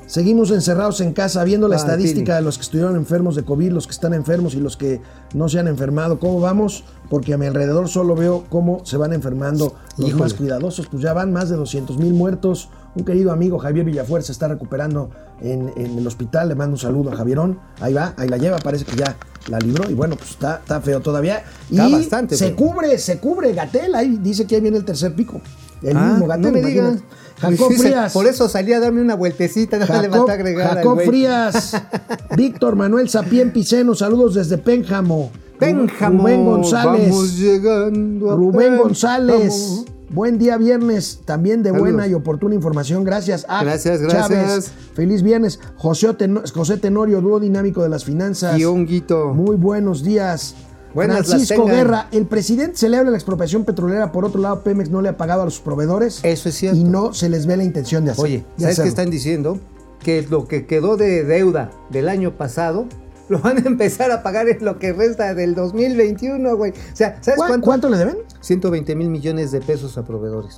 [0.08, 2.36] Seguimos encerrados en casa viendo la Ah, estadística Pili.
[2.36, 5.00] de los que estuvieron enfermos de COVID, los que están enfermos y los que
[5.34, 6.20] no se han enfermado.
[6.20, 6.84] ¿Cómo vamos?
[7.10, 10.24] Porque a mi alrededor solo veo cómo se van enfermando los Híjole.
[10.24, 10.88] más cuidadosos.
[10.88, 12.68] Pues ya van más de 200 mil muertos.
[12.94, 16.50] Un querido amigo Javier Villafuer se está recuperando en, en el hospital.
[16.50, 17.60] Le mando un saludo a Javierón.
[17.80, 18.58] Ahí va, ahí la lleva.
[18.60, 19.16] Parece que ya
[19.48, 19.90] la libró.
[19.90, 21.44] Y bueno, pues está, está feo todavía.
[21.70, 22.56] Está bastante se feo.
[22.56, 23.96] cubre, se cubre Gatel.
[23.96, 25.42] Ahí dice que ahí viene el tercer pico.
[25.82, 27.00] El Ah, mismo Gatel, no me digas.
[27.40, 28.14] Jacob Dice, Frías.
[28.14, 31.00] Por eso salí a darme una vueltecita, no le Jacob, agregar Jacob.
[31.04, 31.76] Frías,
[32.38, 35.32] Víctor Manuel Sapien Piceno, saludos desde Pénjamo.
[35.58, 37.10] Pénjamo, Rubén González.
[37.10, 38.84] Vamos llegando a Rubén Pénjamo.
[38.84, 39.86] González.
[40.14, 41.94] Buen día viernes, también de Saludos.
[41.94, 43.04] buena y oportuna información.
[43.04, 43.46] Gracias.
[43.48, 44.28] Ah, Gracias, gracias.
[44.30, 44.72] Chávez.
[44.94, 45.60] Feliz viernes.
[45.78, 48.60] José, Teno- José Tenorio, dúo dinámico de las finanzas.
[48.60, 49.34] Y honguito.
[49.34, 50.56] Muy buenos días.
[50.94, 51.66] Buenas Francisco.
[51.66, 55.44] Guerra, el presidente celebra la expropiación petrolera, por otro lado Pemex no le ha pagado
[55.44, 56.20] a los proveedores.
[56.24, 56.78] Eso es cierto.
[56.78, 58.26] Y no se les ve la intención de hacer.
[58.26, 58.90] Oye, ¿sabes qué hacerlo.
[58.90, 59.60] están diciendo?
[60.04, 62.88] Que lo que quedó de deuda del año pasado
[63.32, 66.72] lo van a empezar a pagar en lo que resta del 2021, güey.
[66.72, 67.66] O sea, ¿sabes ¿Cuá- cuánto?
[67.66, 68.18] ¿Cuánto le deben?
[68.42, 70.58] 120 mil millones de pesos a proveedores.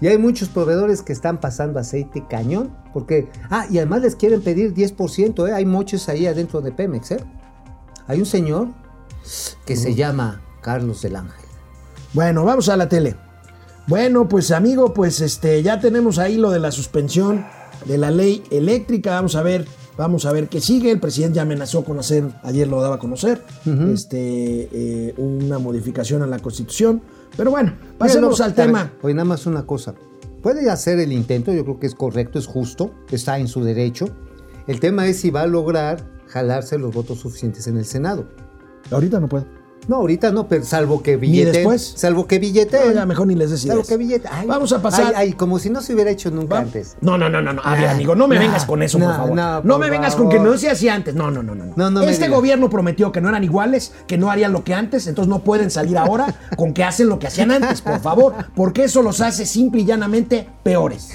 [0.00, 4.42] Y hay muchos proveedores que están pasando aceite cañón, porque, ah, y además les quieren
[4.42, 5.52] pedir 10%, ¿eh?
[5.52, 7.20] hay moches ahí adentro de Pemex, ¿eh?
[8.08, 8.68] Hay un señor
[9.64, 11.44] que se llama Carlos del Ángel.
[12.14, 13.14] Bueno, vamos a la tele.
[13.86, 17.44] Bueno, pues amigo, pues este ya tenemos ahí lo de la suspensión
[17.86, 19.12] de la ley eléctrica.
[19.12, 19.66] Vamos a ver,
[19.96, 20.90] vamos a ver qué sigue.
[20.90, 23.42] El presidente ya amenazó con hacer, ayer lo daba a conocer,
[23.92, 27.02] este, eh, una modificación a la constitución.
[27.36, 28.92] Pero bueno, pasemos al tema.
[29.02, 29.94] Oye, nada más una cosa.
[30.42, 34.06] Puede hacer el intento, yo creo que es correcto, es justo, está en su derecho.
[34.66, 38.26] El tema es si va a lograr jalarse los votos suficientes en el Senado.
[38.90, 39.46] Ahorita no puedo.
[39.88, 41.50] No, ahorita no, pero salvo que billete.
[41.52, 41.94] después?
[41.96, 42.78] Salvo que billete.
[42.86, 44.28] No, ya mejor ni les des Salvo que billete.
[44.30, 45.06] Ay, Vamos a pasar.
[45.08, 46.96] Ay, ay, como si no se hubiera hecho nunca Va- antes.
[47.00, 47.62] No, no, no, no, no.
[47.64, 49.34] A ver, amigo, no me no, vengas con eso, no, por favor.
[49.36, 51.14] no, por me vengas con que no se hacía antes.
[51.14, 51.90] No, no, no, no.
[51.90, 55.28] No, este gobierno prometió que no eran iguales, que no harían lo que antes, entonces
[55.28, 59.02] no pueden salir ahora con que hacen lo que hacían antes, por favor, porque eso
[59.02, 61.10] los hace simple y llanamente peores.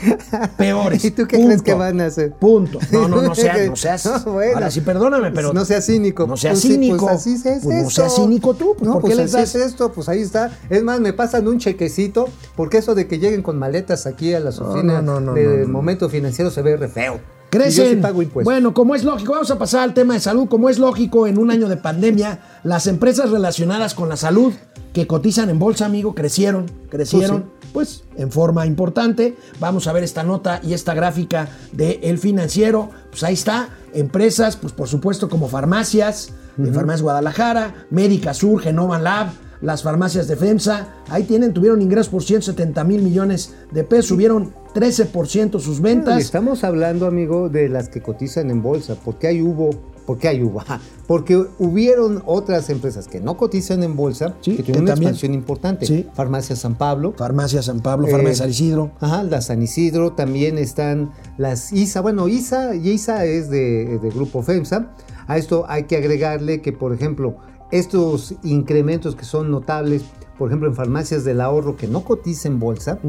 [0.58, 1.04] Peores.
[1.06, 1.48] ¿Y tú qué Punto.
[1.50, 2.34] crees que van a hacer?
[2.34, 2.80] Punto.
[2.92, 4.26] No, no, no seas, no seas.
[4.26, 4.54] Bueno.
[4.56, 5.54] Ahora sí, perdóname, pero.
[5.54, 6.28] No seas cínico.
[6.28, 7.06] No seas Pues sí, cínico.
[7.08, 8.76] Pues así es Pues no seas cínico tú.
[8.78, 9.56] Pues, no, ¿por qué pues les das?
[9.56, 10.58] es esto, pues ahí está.
[10.70, 14.39] Es más, me pasan un chequecito, porque eso de que lleguen con maletas aquí a
[14.39, 17.15] la oficina no, no, de momento financiero se ve re feo.
[17.15, 17.89] Y yo Crecen.
[17.89, 18.43] sí pago impuestos.
[18.43, 20.48] Bueno, como es lógico, vamos a pasar al tema de salud.
[20.50, 24.54] Como es lógico, en un año de pandemia, las empresas relacionadas con la salud
[24.93, 29.38] que cotizan en bolsa, amigo, crecieron, crecieron, pues en forma importante.
[29.60, 32.89] Vamos a ver esta nota y esta gráfica de El Financiero.
[33.12, 39.00] Pues ahí está, empresas, pues por supuesto como farmacias, de Farmacias Guadalajara, Médica Sur, Genova
[39.00, 39.30] Lab,
[39.62, 44.54] las farmacias de FEMSA, ahí tienen, tuvieron ingresos por 170 mil millones de pesos, subieron
[44.76, 46.22] 13% sus Y ventas.
[46.22, 48.96] estamos hablando, amigo, de las que cotizan en bolsa.
[48.96, 49.72] ¿Por qué hay hubo?
[50.08, 50.52] ¿Por qué hay?
[50.58, 50.80] Ajá.
[51.06, 55.10] Porque hubieron otras empresas que no cotizan en bolsa, Sí, que tuvieron una también.
[55.10, 55.86] expansión importante.
[55.86, 56.08] Sí.
[56.15, 58.91] Farmacia San Pablo, Farmacia San Pablo, Farmacia Eh, San Isidro.
[59.02, 62.02] Ajá, la San Isidro, también están las ISA.
[62.02, 64.93] Bueno, ISA y ISA es de, de Grupo FEMSA.
[65.28, 67.36] A esto hay que agregarle que, por ejemplo,
[67.72, 70.04] estos incrementos que son notables,
[70.38, 73.00] por ejemplo, en farmacias del ahorro que no cotiza en bolsa,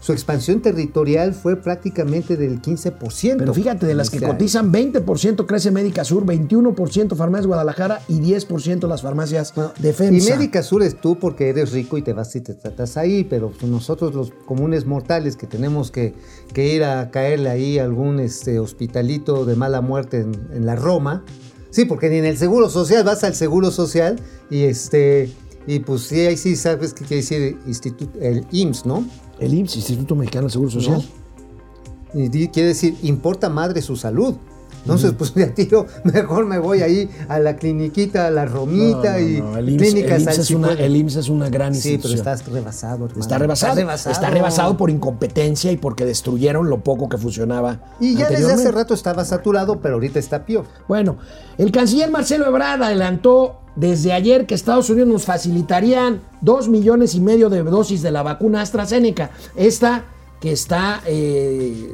[0.00, 3.36] su expansión territorial fue prácticamente del 15%.
[3.38, 8.88] Pero fíjate, de las que cotizan, 20% crece Médica Sur, 21% Farmacias Guadalajara y 10%
[8.88, 10.20] las farmacias Bueno, de Y.
[10.22, 13.52] Médica Sur es tú porque eres rico y te vas y te tratas ahí, pero
[13.62, 16.14] nosotros los comunes mortales que tenemos que,
[16.52, 20.74] que ir a caerle ahí a algún este, hospitalito de mala muerte en, en la
[20.74, 21.24] Roma,
[21.72, 25.32] sí, porque ni en el Seguro Social vas al Seguro Social y este
[25.66, 29.04] y pues sí, ahí sí sabes qué quiere decir instituto, el IMSS, ¿no?
[29.38, 31.04] El IMSS, Instituto Mexicano del Seguro Social.
[32.14, 34.36] Y quiere decir, importa madre su salud.
[34.82, 39.18] Entonces, pues ya tiro, mejor me voy ahí a la cliniquita, a la Romita No,
[39.18, 41.74] no, y no, El IMSS, clínicas el IMSS es una, el IMSS es una gran
[41.74, 42.18] Sí, pero institución.
[42.18, 43.20] estás rebasado, hermano.
[43.20, 47.80] Está rebasado, está rebasado por incompetencia y porque destruyeron lo poco que funcionaba.
[48.00, 50.64] Y ya desde hace rato estaba saturado, pero ahorita está peor.
[50.88, 51.16] Bueno,
[51.58, 57.20] el canciller Marcelo Ebrard adelantó desde ayer que Estados Unidos nos facilitarían dos millones y
[57.20, 59.30] medio de dosis de la vacuna AstraZeneca.
[59.56, 60.04] Esta
[60.40, 61.88] que está eh,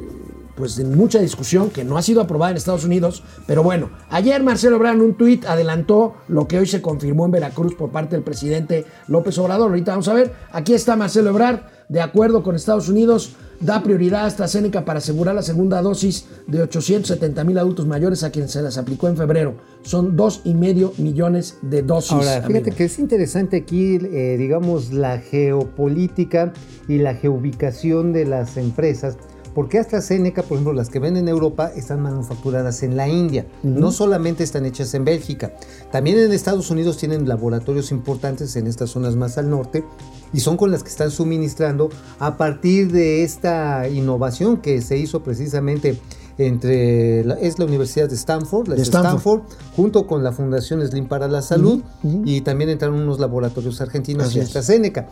[0.59, 3.23] pues en mucha discusión, que no ha sido aprobada en Estados Unidos.
[3.47, 7.31] Pero bueno, ayer Marcelo Ebrard en un tuit adelantó lo que hoy se confirmó en
[7.31, 9.69] Veracruz por parte del presidente López Obrador.
[9.69, 14.23] Ahorita vamos a ver, aquí está Marcelo Ebrard, de acuerdo con Estados Unidos, da prioridad
[14.23, 18.61] a AstraZeneca para asegurar la segunda dosis de 870 mil adultos mayores a quienes se
[18.61, 19.55] las aplicó en febrero.
[19.81, 22.11] Son dos y medio millones de dosis.
[22.11, 22.75] Ahora, fíjate amigo.
[22.75, 26.53] que es interesante aquí, eh, digamos, la geopolítica
[26.87, 29.17] y la geoubicación de las empresas.
[29.59, 33.45] Porque AstraZeneca, por ejemplo, las que ven en Europa están manufacturadas en la India.
[33.61, 35.51] No solamente están hechas en Bélgica.
[35.91, 39.83] También en Estados Unidos tienen laboratorios importantes en estas zonas más al norte
[40.31, 45.23] y son con las que están suministrando a partir de esta innovación que se hizo
[45.23, 45.99] precisamente
[46.37, 49.41] entre la, es la Universidad de Stanford, la De de Stanford.
[49.41, 51.83] Stanford, junto con la Fundación Slim para la Salud
[52.23, 54.47] y también entraron unos laboratorios argentinos Así y es.
[54.47, 55.09] AstraZeneca.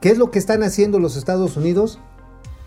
[0.00, 2.00] ¿Qué es lo que están haciendo los Estados Unidos?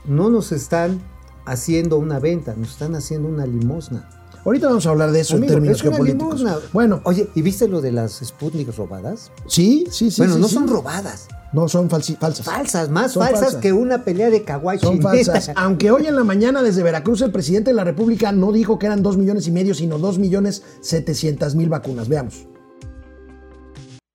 [0.05, 1.01] No nos están
[1.45, 4.09] haciendo una venta, nos están haciendo una limosna.
[4.43, 6.39] Ahorita vamos a hablar de eso Amigo, en términos geopolíticos.
[6.39, 6.57] limosna.
[6.73, 9.31] Bueno, Oye, ¿y viste lo de las Sputnik robadas?
[9.45, 10.19] sí, sí, sí.
[10.21, 10.55] bueno, sí, no sí.
[10.55, 12.17] son robadas, No, son falsas.
[12.41, 13.61] falsas, más Son falsas, falsas.
[13.61, 15.51] que una pelea de kawaii Son falsas.
[15.55, 18.87] Aunque hoy en la mañana desde Veracruz el presidente de la República no dijo que
[18.87, 22.07] eran dos millones y medio, sino dos millones setecientas mil vacunas.
[22.09, 22.47] Veamos.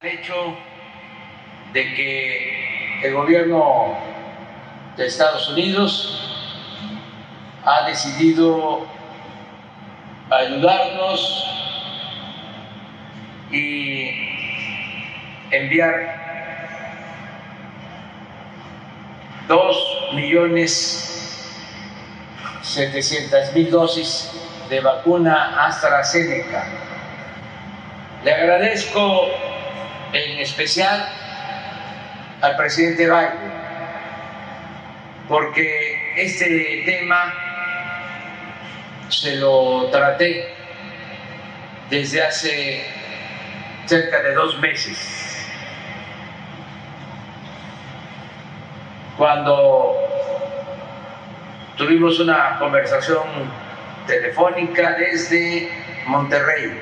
[0.00, 0.34] El hecho
[1.72, 3.62] de que el gobierno
[4.96, 6.22] de Estados Unidos
[7.64, 8.86] ha decidido
[10.30, 11.44] ayudarnos
[13.50, 14.10] y
[15.50, 16.26] enviar
[19.48, 19.76] dos
[20.14, 21.06] millones
[22.62, 24.30] setecientas mil dosis
[24.68, 26.64] de vacuna AstraZeneca.
[28.24, 29.28] Le agradezco
[30.12, 31.08] en especial
[32.40, 33.45] al presidente Biden
[35.28, 37.32] porque este tema
[39.08, 40.48] se lo traté
[41.90, 42.84] desde hace
[43.86, 45.48] cerca de dos meses,
[49.16, 49.94] cuando
[51.76, 53.22] tuvimos una conversación
[54.06, 55.68] telefónica desde
[56.06, 56.80] Monterrey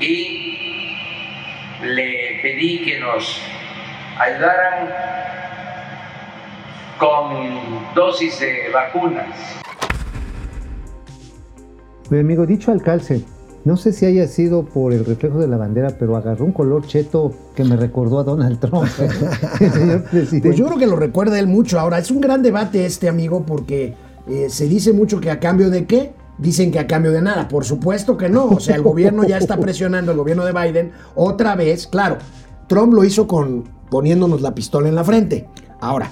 [0.00, 0.96] y
[1.82, 3.42] le pedí que nos
[4.18, 5.27] ayudaran
[6.98, 9.34] con dosis de vacunas.
[12.10, 13.24] Mi amigo, dicho al calce,
[13.64, 16.86] no sé si haya sido por el reflejo de la bandera, pero agarró un color
[16.86, 18.88] cheto que me recordó a Donald Trump.
[19.60, 20.48] El señor presidente.
[20.48, 21.78] Pues yo creo que lo recuerda él mucho.
[21.78, 23.94] Ahora, es un gran debate este, amigo, porque
[24.26, 26.12] eh, se dice mucho que a cambio de qué.
[26.38, 27.48] Dicen que a cambio de nada.
[27.48, 28.46] Por supuesto que no.
[28.46, 31.86] O sea, el gobierno ya está presionando, el gobierno de Biden, otra vez.
[31.88, 32.18] Claro,
[32.68, 35.48] Trump lo hizo con poniéndonos la pistola en la frente.
[35.80, 36.10] Ahora,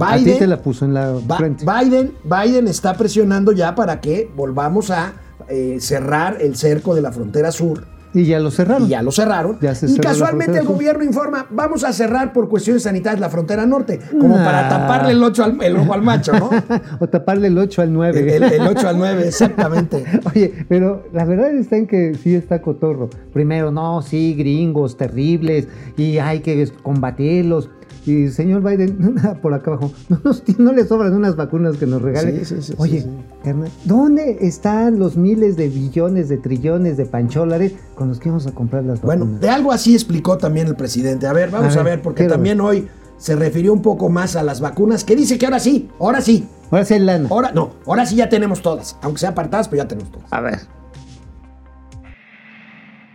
[0.00, 1.64] a ti Biden, te la puso en la frente.
[1.64, 5.12] Biden, Biden está presionando ya para que volvamos a
[5.48, 7.86] eh, cerrar el cerco de la frontera sur.
[8.16, 8.86] Y ya lo cerraron.
[8.86, 9.58] Y ya lo cerraron.
[9.60, 13.98] Ya y casualmente el gobierno informa, vamos a cerrar por cuestiones sanitarias la frontera norte,
[14.20, 14.44] como Nah.
[14.44, 16.48] para taparle el, ocho al, el ojo al macho, ¿no?
[17.00, 18.20] o taparle el 8 al 9.
[18.36, 20.04] El, el- el 8 al 9, exactamente.
[20.32, 23.10] Oye, pero la verdad está en que sí está cotorro.
[23.32, 27.68] Primero, no, sí, gringos terribles y hay que combatirlos.
[28.06, 32.02] Y señor Biden, por acá abajo, no, nos- no le sobran unas vacunas que nos
[32.02, 32.44] regalen.
[32.44, 33.24] Sí, sí, sí, Oye, sí, sí.
[33.42, 38.46] carnal, ¿dónde están los miles de billones, de trillones de pancholares con los que íbamos
[38.46, 39.40] a comprar las Bueno, vacunas?
[39.40, 41.26] de algo así explicó también el presidente.
[41.26, 44.42] A ver, vamos A a ver, porque también hoy se refirió un poco más a
[44.42, 47.28] las vacunas, que dice que ahora sí, ahora sí, Ahora sí hay lana.
[47.30, 50.30] ahora no, ahora sí ya tenemos todas, aunque sea apartadas, pero ya tenemos todas.
[50.32, 50.58] A ver.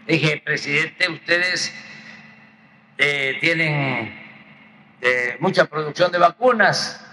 [0.07, 1.71] Dije, presidente, ustedes
[2.97, 4.09] eh, tienen
[5.01, 7.05] eh, mucha producción de vacunas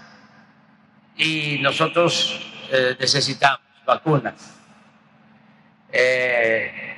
[1.15, 2.39] y nosotros
[2.71, 4.55] eh, necesitamos vacunas.
[5.91, 6.95] Eh,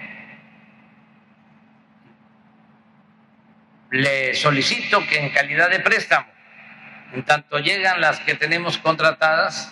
[3.92, 6.28] le solicito que en calidad de préstamo,
[7.14, 9.72] en tanto llegan las que tenemos contratadas,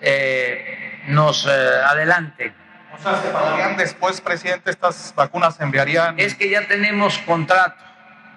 [0.00, 2.54] eh, nos adelanten.
[2.92, 6.18] O sea, se pagarían después, presidente, estas vacunas se enviarían.
[6.18, 7.82] Es que ya tenemos contrato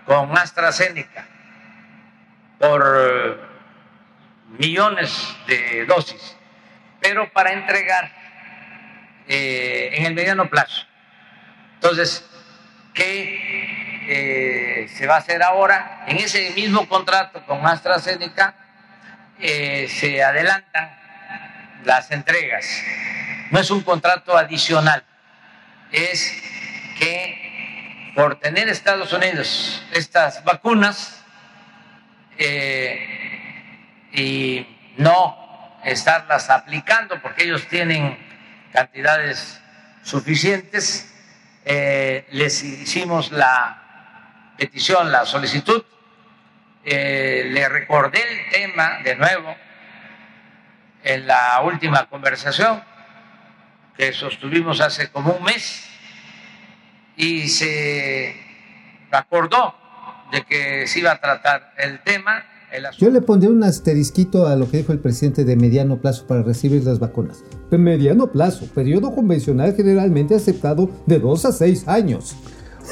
[0.06, 1.28] con AstraZeneca
[2.60, 3.38] por eh,
[4.58, 6.36] millones de dosis,
[7.00, 8.12] pero para entregar
[9.28, 10.86] eh, en el mediano plazo.
[11.76, 12.26] Entonces,
[12.94, 16.06] ¿qué eh, se va a hacer ahora?
[16.08, 18.56] En ese mismo contrato con AstraZeneca
[19.40, 20.98] se adelantan
[21.84, 22.66] las entregas.
[23.52, 25.04] No es un contrato adicional,
[25.92, 26.34] es
[26.98, 31.24] que por tener Estados Unidos estas vacunas
[32.38, 34.66] eh, y
[34.98, 38.18] no estarlas aplicando porque ellos tienen
[38.72, 39.62] cantidades
[40.04, 41.14] suficientes,
[41.66, 45.84] eh, les hicimos la petición, la solicitud,
[46.84, 49.56] eh, le recordé el tema de nuevo
[51.04, 52.84] en la última conversación
[53.98, 55.90] que sostuvimos hace como un mes
[57.18, 58.40] y se
[59.12, 59.87] acordó
[60.32, 62.44] de que se iba a tratar el tema.
[62.72, 66.28] El Yo le pondré un asterisquito a lo que dijo el presidente de mediano plazo
[66.28, 67.38] para recibir las vacunas.
[67.72, 72.36] De mediano plazo, periodo convencional generalmente aceptado de 2 a 6 años.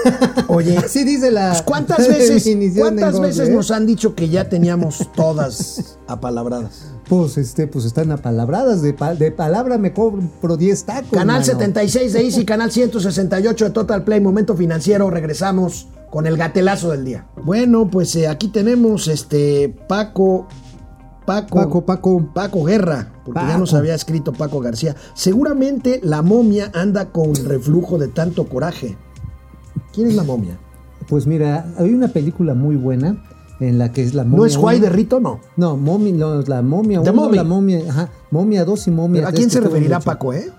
[0.47, 2.45] Oye, Así dice la pues, ¿cuántas veces,
[2.77, 3.51] ¿cuántas veces eh?
[3.53, 6.91] nos han dicho que ya teníamos todas apalabradas?
[7.07, 11.11] Pues, este, pues están apalabradas, de, pa- de palabra me compro 10 tacos.
[11.11, 11.45] Canal mano.
[11.45, 15.09] 76 de Easy, canal 168 de Total Play, Momento Financiero.
[15.09, 17.27] Regresamos con el gatelazo del día.
[17.43, 20.47] Bueno, pues eh, aquí tenemos este Paco.
[21.25, 22.29] Paco, Paco, Paco.
[22.33, 24.95] Paco Guerra, porque ya nos había escrito Paco García.
[25.13, 28.95] Seguramente la momia anda con reflujo de tanto coraje.
[29.91, 30.57] ¿Quién es la momia?
[31.09, 33.21] Pues mira, hay una película muy buena
[33.59, 34.37] en la que es la momia.
[34.37, 35.19] ¿No es Juay de Rito?
[35.19, 35.41] No.
[35.57, 37.35] No, momia, no, la momia The 1, Mummy.
[37.35, 39.99] la momia, ajá, momia 2 y momia ¿A 3 quién que se referirá.
[39.99, 40.49] Paco, eh?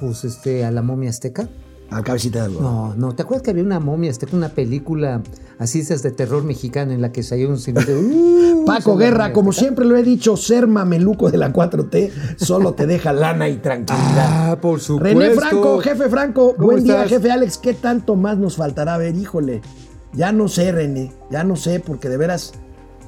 [0.00, 1.50] Pues este, a la momia azteca.
[1.90, 2.60] Al cabecita de algo.
[2.60, 5.22] No, no, ¿te acuerdas que había una momia azteca, una película
[5.58, 7.96] así esas de terror mexicano en la que salió un de...
[7.96, 9.64] "Uh, Paco Guerra, como azteca"?
[9.66, 14.50] siempre lo he dicho, ser mameluco de la 4T solo te deja lana y tranquilidad.
[14.52, 15.18] Ah, por supuesto.
[15.20, 17.58] René Franco, jefe Franco, ¿Cómo buen día, jefe Alex.
[17.58, 18.94] ¿Qué tanto más nos faltará?
[18.94, 19.62] A ver, híjole.
[20.12, 22.52] Ya no sé, René, ya no sé, porque de veras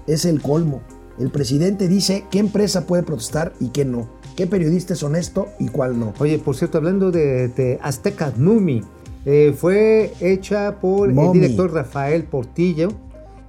[0.06, 0.82] es el colmo.
[1.18, 4.08] El presidente dice qué empresa puede protestar y qué no.
[4.38, 6.14] ¿Qué periodista es honesto y cuál no?
[6.20, 8.84] Oye, por cierto, hablando de, de Azteca Mumi,
[9.26, 12.90] eh, fue hecha por el director Rafael Portillo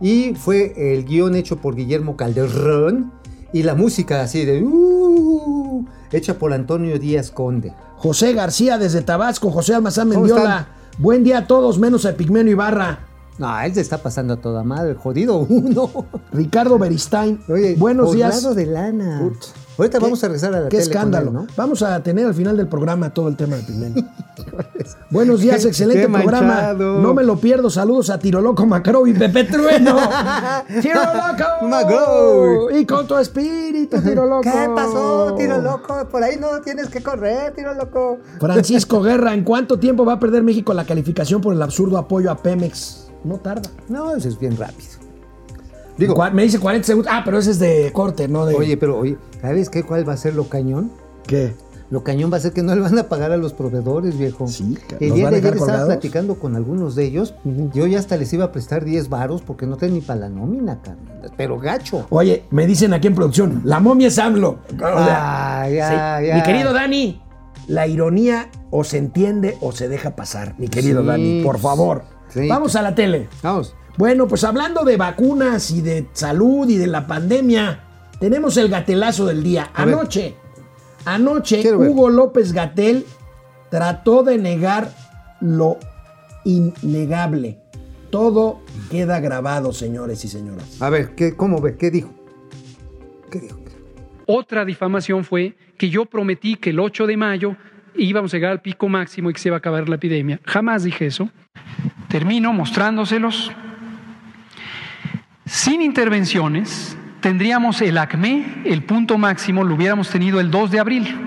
[0.02, 3.12] y fue el guion hecho por Guillermo Calderón
[3.54, 4.63] y la música así de...
[4.63, 7.71] "Uh", hecha por Antonio Díaz Conde.
[7.97, 10.69] José García desde Tabasco, José Almazán ¿Cómo Mendiola.
[10.97, 13.06] Buen día a todos, menos a Pigmeno Ibarra.
[13.38, 16.08] No, él se está pasando a toda madre, jodido uno.
[16.34, 17.41] Ricardo Beristain.
[17.47, 18.56] Oye, buenos días.
[18.56, 19.30] de lana.
[19.80, 21.28] Ahorita vamos a regresar a la Qué tele escándalo.
[21.28, 21.48] él, ¿no?
[21.56, 23.96] Vamos a tener al final del programa todo el tema de Pigmeno.
[25.10, 26.48] Buenos días, excelente programa.
[26.48, 27.00] manchado.
[27.00, 27.70] No me lo pierdo.
[27.70, 29.98] Saludos a Tiro Loco Macro y Pepe Trueno.
[30.82, 31.68] Tiro Loco.
[31.68, 32.78] Macro.
[32.78, 34.44] Y con tu espíritu, Tiro Loco.
[34.44, 36.08] ¿Qué pasó, tiro loco?
[36.10, 38.20] Por ahí no tienes que correr, tiro loco.
[38.39, 42.32] Francisco Guerra, ¿en cuánto tiempo va a perder México la calificación por el absurdo apoyo
[42.32, 43.08] a Pemex?
[43.24, 43.70] No tarda.
[43.88, 44.99] No, eso es bien rápido.
[46.00, 47.12] Digo, me dice 40 segundos.
[47.14, 48.56] Ah, pero ese es de corte, no de.
[48.56, 49.84] oye, pero oye, ¿sabes qué?
[49.84, 50.92] ¿Cuál va a ser lo cañón?
[51.28, 51.54] ¿Qué?
[51.92, 54.48] Lo cañón va a ser que no le van a pagar a los proveedores, viejo.
[54.48, 57.34] Sí, El ¿los día de ayer estaba platicando con algunos de ellos.
[57.74, 60.30] Yo ya hasta les iba a prestar 10 varos porque no tienen ni para la
[60.30, 61.32] nómina, carnal.
[61.36, 62.06] Pero gacho.
[62.12, 64.60] Oye, me dicen aquí en producción, la momia es AMLO.
[64.72, 66.28] O sea, Ah, ya, sí.
[66.28, 66.36] ya.
[66.36, 67.24] Mi querido Dani,
[67.68, 72.04] la ironía o se entiende o se deja pasar, mi querido Sí, Dani, por favor.
[72.30, 72.48] sí.
[72.48, 73.30] Vamos a la tele.
[73.42, 73.76] Vamos.
[74.00, 77.84] Bueno, pues hablando de vacunas y de salud y de la pandemia,
[78.17, 79.71] tenemos el gatelazo del día.
[79.73, 79.96] A ver.
[79.96, 80.36] Anoche,
[81.04, 81.90] anoche, ver.
[81.90, 83.06] Hugo López Gatel
[83.69, 84.90] trató de negar
[85.42, 85.80] lo
[86.46, 87.60] innegable.
[88.10, 90.82] Todo queda grabado, señores y señoras.
[90.82, 91.76] A ver, ¿qué, ¿cómo ve?
[91.76, 92.13] ¿Qué dijo?
[93.30, 93.60] ¿Qué dijo?
[94.28, 97.58] Otra difamación fue que yo prometí que el 8 de mayo
[97.96, 100.40] íbamos a llegar al pico máximo y que se iba a acabar la epidemia.
[100.46, 101.30] Jamás dije eso.
[102.08, 103.52] Termino mostrándoselos.
[105.50, 111.19] Sin intervenciones, tendríamos el ACME, el punto máximo, lo hubiéramos tenido el 2 de abril.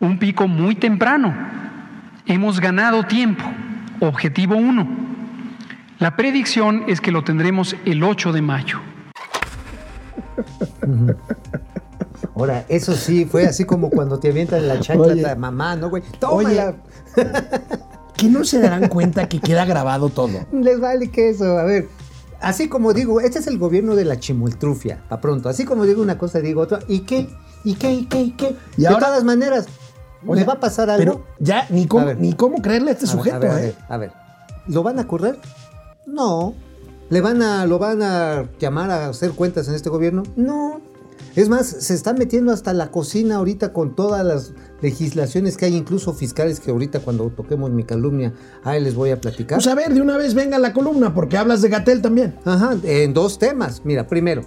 [0.00, 1.36] Un pico muy temprano.
[2.24, 3.44] Hemos ganado tiempo.
[4.00, 4.88] Objetivo 1.
[5.98, 8.80] La predicción es que lo tendremos el 8 de mayo.
[12.34, 16.02] Ahora, eso sí, fue así como cuando te avientan la chancla a mamá, ¿no, güey?
[16.18, 16.74] Tómala.
[18.16, 20.46] Que no se darán cuenta que queda grabado todo.
[20.52, 21.58] Les vale que eso.
[21.58, 21.88] A ver,
[22.42, 25.48] así como digo, este es el gobierno de la chimultrufia, a pronto.
[25.48, 26.80] Así como digo una cosa, digo otra.
[26.88, 27.28] ¿Y qué?
[27.64, 27.92] ¿Y qué?
[27.92, 28.20] ¿Y qué?
[28.20, 28.56] ¿Y qué?
[28.76, 29.66] Y de ahora- todas maneras,
[30.26, 30.98] O ¿le va a pasar algo?
[31.04, 32.18] Pero ya ni cómo, ver.
[32.18, 33.74] ni cómo creerle a este A ver, sujeto, a ver, ¿eh?
[33.88, 34.12] a ver.
[34.68, 35.38] ¿Lo van a correr?
[36.06, 36.54] No.
[37.10, 40.22] ¿Le van a, lo van a llamar a hacer cuentas en este gobierno?
[40.36, 40.80] No.
[41.36, 44.52] Es más, se está metiendo hasta la cocina ahorita con todas las
[44.82, 49.20] legislaciones que hay, incluso fiscales, que ahorita cuando toquemos mi calumnia, ahí les voy a
[49.20, 49.56] platicar.
[49.58, 52.34] Pues a ver, de una vez venga la columna, porque hablas de Gatel también.
[52.44, 53.82] Ajá, en dos temas.
[53.84, 54.42] Mira, primero,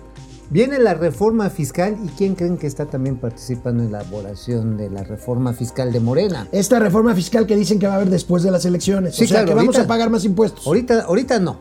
[0.49, 4.89] viene la reforma fiscal y ¿quién creen que está también participando en la elaboración de
[4.89, 6.47] la reforma fiscal de Morena?
[6.51, 9.15] Esta reforma fiscal que dicen que va a haber después de las elecciones.
[9.15, 10.67] Sí, o sea, claro, que vamos ahorita- a pagar más impuestos.
[10.67, 11.59] Ahorita, ahorita no.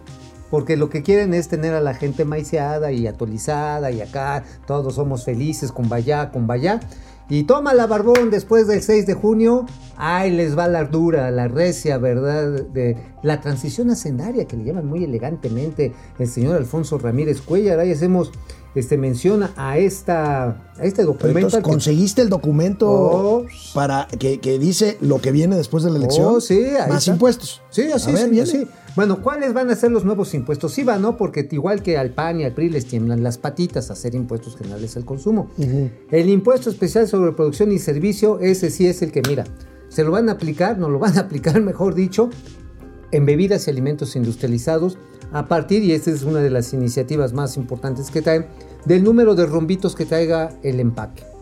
[0.51, 4.95] Porque lo que quieren es tener a la gente maiceada y atolizada y acá todos
[4.97, 6.79] somos felices con vaya, con vaya.
[7.29, 9.67] Y toma la barbón después del 6 de junio.
[9.97, 12.51] Ahí les va la dura, la recia, ¿verdad?
[12.65, 17.79] De la transición hacendaria que le llaman muy elegantemente el señor Alfonso Ramírez Cuellar.
[17.79, 18.31] Ahí hacemos
[18.75, 20.45] este, menciona a, esta,
[20.79, 21.39] a este documento.
[21.39, 23.47] entonces, al que- ¿conseguiste el documento Oh.
[23.73, 26.27] para que, que dice lo que viene después de la elección?
[26.27, 27.13] Oh, sí, ahí Más está.
[27.13, 27.63] impuestos.
[27.71, 28.67] Sí, así, A ver, sí, así.
[28.97, 30.73] Bueno, ¿cuáles van a ser los nuevos impuestos?
[30.73, 31.17] Sí va, ¿no?
[31.17, 34.57] Porque igual que al PAN y al PRI les tiemblan las patitas a hacer impuestos
[34.57, 35.51] generales al consumo.
[36.11, 39.45] El impuesto especial sobre producción y servicio, ese sí es el que, mira,
[39.89, 42.31] se lo van a aplicar, no lo van a aplicar, mejor dicho,
[43.11, 44.97] en bebidas y alimentos industrializados
[45.33, 48.47] a partir, y esta es una de las iniciativas más importantes que traen,
[48.85, 51.34] del número de rombitos que traiga el empaque.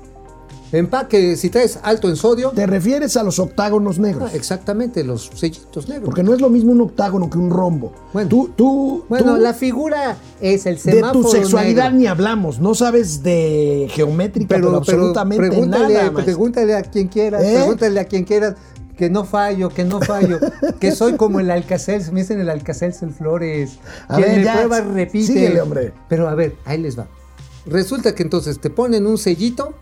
[0.73, 4.31] Empaque, si traes alto en sodio, Te refieres a los octágonos negros.
[4.33, 6.07] ah, exactamente, los sellitos negros.
[6.07, 7.93] Porque no es lo mismo un octágono que un rombo.
[8.13, 8.29] Bueno.
[8.29, 11.99] tú, tú, Bueno, tú, la figura es el de semáforo tu sexualidad negro.
[11.99, 12.59] ni hablamos.
[12.59, 16.13] No sabes de geométrica, pero, pero, absolutamente pregúntale, nada.
[16.25, 17.55] pregúntale a quien quieras, ¿Eh?
[17.57, 18.55] pregúntale a quien quieras
[18.97, 20.39] que no fallo, que no fallo,
[20.81, 23.79] que soy como el Alcacel, me dicen el Alcacel Flores.
[24.09, 25.27] A quien ver, me ya, prueba repite.
[25.27, 25.93] síguele, hombre.
[26.09, 27.09] Pero a ver, ahí les va.
[27.67, 29.75] Resulta que entonces te ponen un sellito,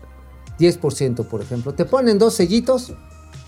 [0.61, 1.73] 10%, por ejemplo.
[1.73, 2.93] Te ponen dos sellitos,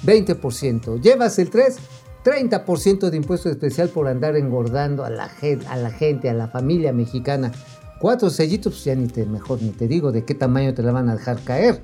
[0.05, 0.99] 20%.
[1.01, 1.77] Llevas el 3,
[2.23, 6.47] 30% de impuesto especial por andar engordando a la, gen- a la gente, a la
[6.47, 7.51] familia mexicana.
[7.99, 10.91] Cuatro sellitos, pues ya ni te, mejor ni te digo de qué tamaño te la
[10.91, 11.81] van a dejar caer.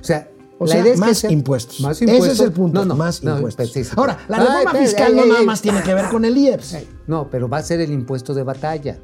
[0.00, 1.80] O sea, O la sea, idea es que más sea- impuestos.
[1.80, 2.40] Más Ese impuestos.
[2.40, 3.72] es el punto, No, no, más no, impuestos.
[3.72, 3.90] sí, sí.
[3.96, 6.36] Ahora, la reforma espérate, fiscal ay, no ay, nada más tiene que ver con el
[6.36, 6.76] IEPS.
[7.06, 8.98] No, pero va a ser el impuesto de batalla.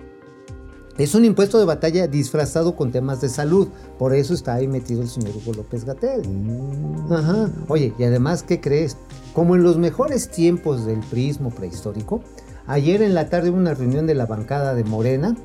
[0.99, 3.69] Es un impuesto de batalla disfrazado con temas de salud.
[3.99, 6.23] Por eso está ahí metido el señor Hugo López Gatel.
[7.11, 7.51] Ajá.
[7.69, 8.97] Oye, y además, ¿qué crees?
[9.35, 12.23] Como en los mejores tiempos del prismo prehistórico,
[12.67, 15.37] ayer en la tarde hubo una reunión de la bancada de Morena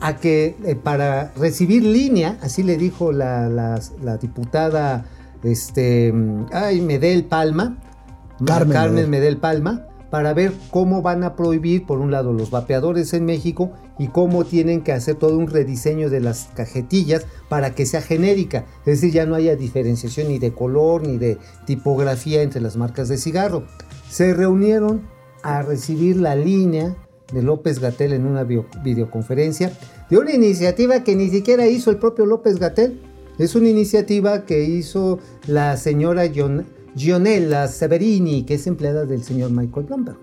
[0.00, 5.04] a que eh, para recibir línea, así le dijo la, la- la diputada
[5.42, 7.76] este, mm, ay, Medel Palma,
[8.44, 9.10] Carmen Carmen.
[9.10, 13.70] Medel Palma, para ver cómo van a prohibir, por un lado, los vapeadores en México
[13.98, 18.64] y cómo tienen que hacer todo un rediseño de las cajetillas para que sea genérica.
[18.86, 23.08] Es decir, ya no haya diferenciación ni de color ni de tipografía entre las marcas
[23.08, 23.64] de cigarro.
[24.10, 25.02] Se reunieron
[25.42, 26.96] a recibir la línea
[27.32, 29.72] de López Gatel en una videoconferencia
[30.10, 33.00] de una iniciativa que ni siquiera hizo el propio López Gatel.
[33.38, 36.64] Es una iniciativa que hizo la señora Gion-
[36.96, 40.18] Gionella Severini, que es empleada del señor Michael Bloomberg.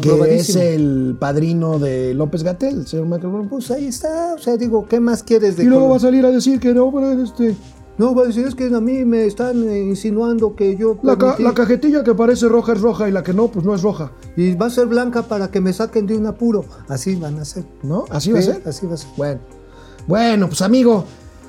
[0.00, 3.48] Que es el padrino de López Gatel, el señor Bloomberg.
[3.48, 6.24] Pues ahí está, o sea, digo, ¿qué más quieres de Y luego va a salir
[6.26, 7.54] a decir que no, pero este,
[7.98, 10.98] No, va a decir, es que a mí me están eh, insinuando que yo...
[11.02, 13.74] la, ca- la cajetilla que parece roja es roja y la que no, pues no
[13.74, 14.12] es roja.
[14.36, 16.64] Y va a ser blanca para que me saquen de un apuro.
[16.88, 17.64] Así van a ser.
[17.82, 18.04] ¿No?
[18.10, 18.62] Así va a ser.
[18.66, 19.08] Así va a ser.
[19.16, 19.40] Bueno,
[20.06, 21.04] bueno, pues amigo,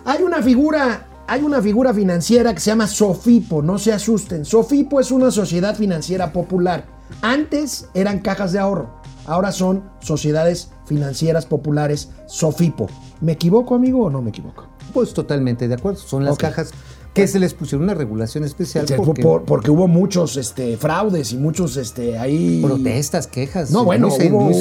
[0.06, 4.46] hay una figura, hay una figura financiera que se llama Sofipo, no se asusten.
[4.46, 6.86] Sofipo es una sociedad financiera popular.
[7.22, 12.88] Antes eran cajas de ahorro, ahora son sociedades financieras populares Sofipo.
[13.22, 14.68] ¿Me equivoco, amigo, o no me equivoco?
[14.94, 16.00] Pues totalmente de acuerdo.
[16.00, 16.72] Son las cajas
[17.18, 21.38] que se les pusieron una regulación especial porque por- porque hubo muchos este, fraudes y
[21.38, 23.72] muchos este, ahí protestas, quejas.
[23.72, 24.54] No, bueno, muy, hubo, muy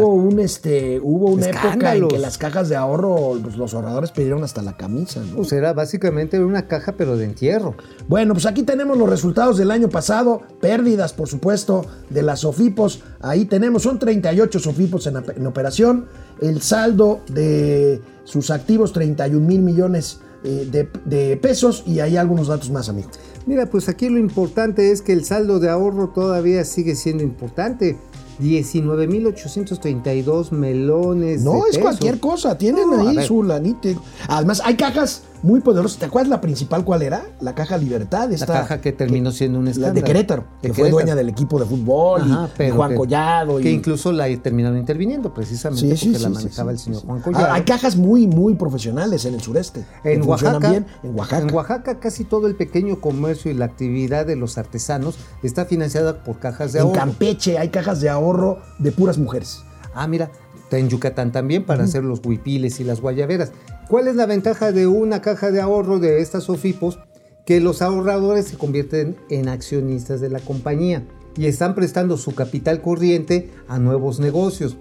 [0.00, 4.10] hubo un este, hubo una época en que las cajas de ahorro, pues, los ahorradores
[4.10, 5.36] pidieron hasta la camisa, ¿no?
[5.36, 7.74] Pues era básicamente una caja, pero de entierro.
[8.08, 13.02] Bueno, pues aquí tenemos los resultados del año pasado, pérdidas, por supuesto, de las Sofipos.
[13.20, 16.06] Ahí tenemos, son 38 Sofipos en, en operación.
[16.40, 21.82] El saldo de sus activos, 31 mil millones eh, de, de pesos.
[21.86, 23.08] Y hay algunos datos más, amigo.
[23.46, 27.96] Mira, pues aquí lo importante es que el saldo de ahorro todavía sigue siendo importante.
[28.40, 31.42] 19.832 melones.
[31.42, 31.82] No de es pesos.
[31.82, 33.96] cualquier cosa, tienen No, ahí su lanite.
[34.28, 35.98] Además, hay cajas muy poderosas.
[35.98, 37.22] ¿Te acuerdas la principal cuál era?
[37.40, 38.28] La caja Libertad.
[38.28, 39.94] La esta- caja que terminó siendo un La escándalo.
[39.94, 42.90] de Querétaro, De que fue dueña del equipo de fútbol y- Ajá, y, pero Juan
[42.90, 43.58] que- Collado.
[43.58, 47.02] Que incluso la terminaron interviniendo precisamente Sí, porque sí, la manejaba sí, el señor.
[47.06, 47.52] Juan Ah, Collado.
[47.52, 49.84] Hay cajas muy, muy profesionales en el sureste.
[50.04, 50.86] En Oaxaca, bien.
[51.02, 51.42] En Oaxaca.
[51.42, 56.22] en Oaxaca casi todo el pequeño comercio y la actividad de los artesanos está financiada
[56.22, 56.98] por cajas de En ahorro.
[56.98, 59.62] Campeche hay cajas de ahorro de puras mujeres.
[59.94, 60.30] Ah, mira,
[60.70, 63.50] está en Yucatán también para hacer los huipiles y las guayaberas.
[63.88, 67.00] ¿Cuál es la ventaja de una caja de ahorro de estas OFIPOS?
[67.44, 71.04] Que los ahorradores se convierten en accionistas de la compañía
[71.36, 74.76] y están prestando su capital corriente a nuevos negocios.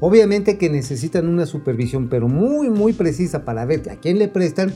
[0.00, 4.74] Obviamente que necesitan una supervisión, pero muy, muy precisa para ver a quién le prestan,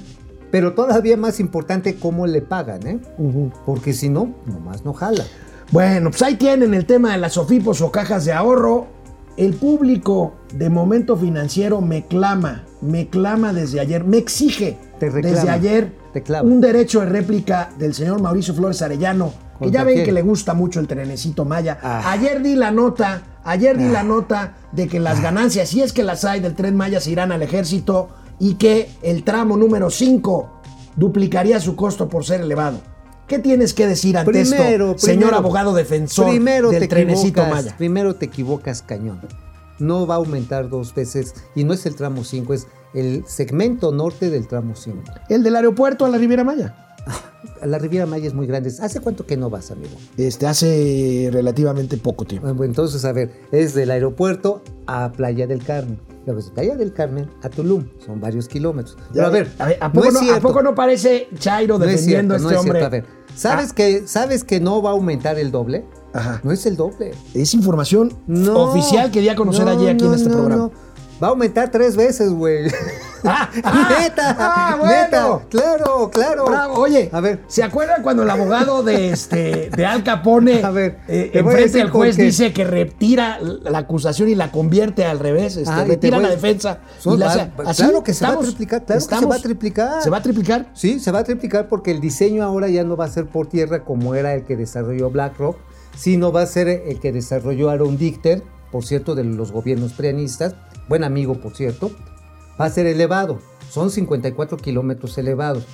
[0.51, 3.01] pero todavía más importante cómo le pagan, ¿eh?
[3.67, 5.27] Porque si no, nomás no jala.
[5.71, 8.94] Bueno, pues ahí tienen el tema de las OFIPOS o cajas de ahorro.
[9.37, 15.37] El público de Momento Financiero me clama, me clama desde ayer, me exige Te reclama,
[15.37, 19.85] desde ayer te un derecho de réplica del señor Mauricio Flores Arellano, que ¿Contra ya
[19.85, 20.07] ven quién?
[20.07, 21.79] que le gusta mucho el trenecito Maya.
[21.83, 22.13] Ah.
[22.13, 26.05] Ayer di la nota, ayer di la nota de que las ganancias, si es que
[26.05, 30.63] las hay del tren Maya, se irán al ejército y que el tramo número 5
[30.95, 32.94] duplicaría su costo por ser elevado.
[33.27, 37.41] ¿Qué tienes que decir ante Primero, esto, señor primero, abogado defensor primero del te trenecito
[37.41, 37.77] equivocas, Maya?
[37.77, 39.21] Primero te equivocas, cañón.
[39.79, 43.93] No va a aumentar dos veces y no es el tramo 5, es el segmento
[43.93, 45.03] norte del tramo 5.
[45.29, 46.94] El del aeropuerto a la Riviera Maya.
[47.65, 48.71] La Riviera Maya es muy grande.
[48.81, 49.93] ¿Hace cuánto que no vas, amigo?
[50.17, 52.47] Este, hace relativamente poco tiempo.
[52.49, 55.99] Bueno, entonces, a ver, es del aeropuerto a Playa del Carmen.
[56.27, 57.87] Luego es Playa del Carmen a Tulum.
[58.05, 58.97] Son varios kilómetros.
[59.13, 59.51] Pero a ver,
[59.81, 60.43] ¿a, poco no es no, ¿a cierto.
[60.49, 62.79] poco no parece Chairo No es defendiendo cierto, a este no es hombre?
[62.81, 62.87] cierto.
[62.87, 63.75] A ver, ¿sabes, Ah.
[63.75, 65.85] que, ¿sabes que no va a aumentar el doble?
[66.13, 66.41] Ajá.
[66.45, 67.13] No es el doble.
[67.35, 68.13] Es información
[68.55, 70.71] oficial que di a conocer no, ayer aquí en este no, programa.
[71.23, 72.67] Va a aumentar tres veces, güey.
[73.25, 74.93] Ah, ah, neta, ah, bueno.
[74.93, 76.45] neta, claro, claro.
[76.47, 76.75] Bravo.
[76.75, 77.41] Oye, A ver.
[77.47, 81.91] ¿se acuerdan cuando el abogado de este de Al Capone A ver, eh, enfrente del
[81.91, 86.29] juez dice que retira la acusación y la convierte al revés, este, Ah, retira la
[86.31, 89.01] defensa Son- y la va- así claro que se va a estamos- triplicar, claro que
[89.01, 90.03] se estamos- va a triplicar.
[90.03, 90.71] ¿Se va a triplicar?
[90.75, 93.47] Sí, se va a triplicar porque el diseño ahora ya no va a ser por
[93.47, 95.57] tierra como era el que desarrolló BlackRock,
[95.97, 100.57] sino va a ser el que desarrolló Aaron Dichter, por cierto, de los gobiernos prianistas,
[100.89, 101.91] buen amigo, por cierto.
[102.61, 105.65] Va a ser elevado, son 54 kilómetros elevados.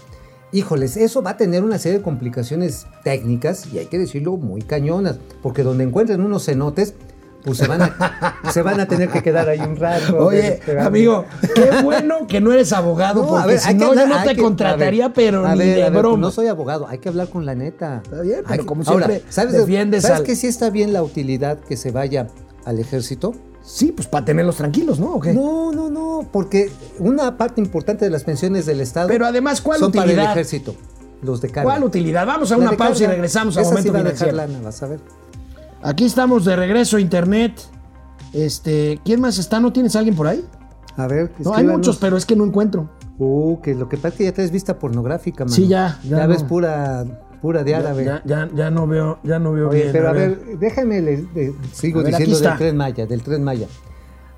[0.53, 4.63] Híjoles, eso va a tener una serie de complicaciones técnicas y hay que decirlo muy
[4.63, 6.95] cañonas, porque donde encuentren unos cenotes,
[7.45, 10.19] pues se van a, se van a tener que quedar ahí un rato.
[10.19, 14.07] Oye, amigo, qué bueno que no eres abogado, No, porque a ver, si no, yo
[14.07, 16.19] no te que- contrataría, ver, pero ni ver, de pues broma.
[16.19, 18.01] no soy abogado, hay que hablar con la neta.
[18.03, 21.61] Está bien, pero Hay- como siempre, ¿sabes, ¿sabes al- que sí está bien la utilidad
[21.61, 22.27] que se vaya
[22.65, 23.35] al ejército?
[23.73, 25.15] Sí, pues para tenerlos tranquilos, ¿no?
[25.15, 25.33] ¿O qué?
[25.33, 29.79] No, no, no, porque una parte importante de las pensiones del Estado Pero además, ¿cuál
[29.79, 30.75] son para el ejército,
[31.23, 31.71] los de carga.
[31.71, 32.27] ¿Cuál utilidad?
[32.27, 34.59] Vamos a La una pausa y regresamos a Esa Momento sí va a dejar lana,
[34.61, 35.01] vas a ver.
[35.83, 37.53] Aquí estamos de regreso a internet.
[38.33, 39.61] Este, ¿quién más está?
[39.61, 40.45] ¿No tienes a alguien por ahí?
[40.97, 42.91] A ver, No, hay muchos, pero es que no encuentro.
[43.19, 45.55] Uh, que lo que pasa es que ya traes vista pornográfica, mano.
[45.55, 46.29] Sí, ya, ya Ya, no.
[46.29, 47.05] ves pura,
[47.41, 48.05] pura de árabe.
[48.05, 49.93] Ya, ya, ya no veo, ya no veo Oye, bien.
[49.93, 53.67] pero a ver, déjame, les, les sigo ver, diciendo del tren Maya, del tren Maya.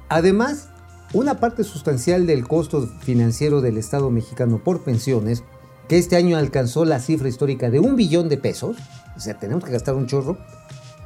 [0.09, 0.69] Además,
[1.13, 5.45] una parte sustancial del costo financiero del Estado mexicano por pensiones,
[5.89, 8.77] que este año alcanzó la cifra histórica de un billón de pesos,
[9.17, 10.39] o sea, tenemos que gastar un chorro,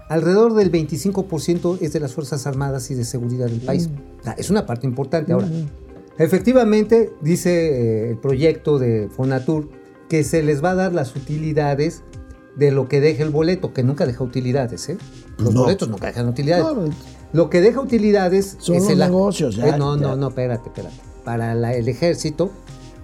[0.09, 3.91] alrededor del 25% es de las Fuerzas Armadas y de Seguridad del país.
[4.21, 5.33] O sea, es una parte importante.
[5.33, 5.49] Ahora,
[6.19, 9.69] efectivamente, dice eh, el proyecto de Fonatur
[10.09, 12.03] que se les va a dar las utilidades
[12.57, 14.99] de lo que deja el boleto, que nunca deja utilidades, ¿eh?
[15.39, 15.63] Los No.
[15.63, 16.65] boletos nunca dejan utilidades.
[16.65, 16.89] No.
[17.33, 20.03] Lo que deja utilidades Son es los el negocios, ya, Eh, no, ya.
[20.03, 20.97] no, no, espérate, espérate.
[21.25, 22.51] Para la- el ejército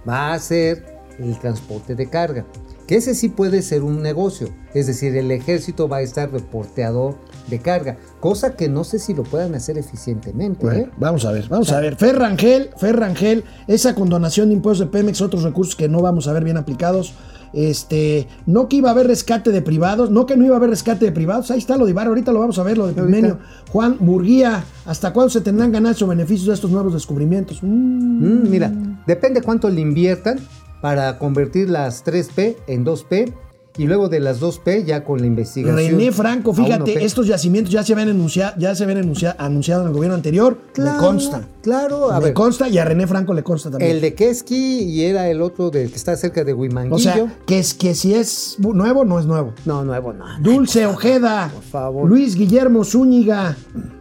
[0.07, 0.85] va a ser
[1.19, 2.45] el transporte de carga,
[2.87, 4.49] que ese sí puede ser un negocio.
[4.73, 7.15] Es decir, el ejército va a estar reporteador
[7.47, 10.65] de carga, cosa que no sé si lo puedan hacer eficientemente.
[10.65, 10.89] Bueno, ¿eh?
[10.97, 11.95] vamos a ver, vamos a ver.
[11.95, 16.43] Ferrangel, Ferrangel, esa condonación de impuestos de Pemex, otros recursos que no vamos a ver
[16.43, 17.13] bien aplicados.
[17.53, 20.71] Este, no que iba a haber rescate de privados, no que no iba a haber
[20.71, 21.51] rescate de privados.
[21.51, 23.37] Ahí está lo de Ibarra, ahorita lo vamos a ver, lo de Pimenio.
[23.71, 27.61] Juan Burguía, ¿hasta cuándo se tendrán ganancias o beneficios de estos nuevos descubrimientos?
[27.61, 28.71] Mm, Mm, mira,
[29.05, 30.39] depende cuánto le inviertan
[30.83, 33.31] para convertir las 3P en 2P
[33.77, 35.77] y luego de las dos P ya con la investigación.
[35.77, 37.03] René Franco, fíjate, 1P.
[37.03, 40.57] estos yacimientos ya se habían anunciado, ya se habían anunciado, anunciado en el gobierno anterior.
[40.73, 41.47] Claro, me consta.
[41.61, 42.33] Claro, a me ver.
[42.33, 43.91] consta y a René Franco le consta también.
[43.91, 46.95] El de Keski y era el otro del que está cerca de Huimanguillo.
[46.95, 49.53] o sea, que, es, que si es nuevo, no es nuevo.
[49.63, 50.25] no, nuevo, no.
[50.41, 52.09] Dulce Ojeda, por favor.
[52.09, 53.55] Luis Guillermo Zúñiga,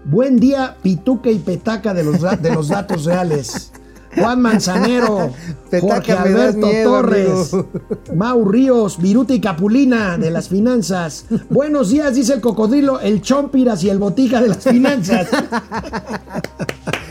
[0.04, 3.70] buen día, Pituca y Petaca de los, de los datos reales.
[4.16, 5.32] Juan Manzanero,
[5.80, 7.68] Jorge Alberto miedo, Torres, amigo.
[8.14, 11.26] Mau Ríos, Viruta y Capulina de las finanzas.
[11.48, 15.28] Buenos días, dice el cocodrilo, el Chompiras y el Botica de las finanzas.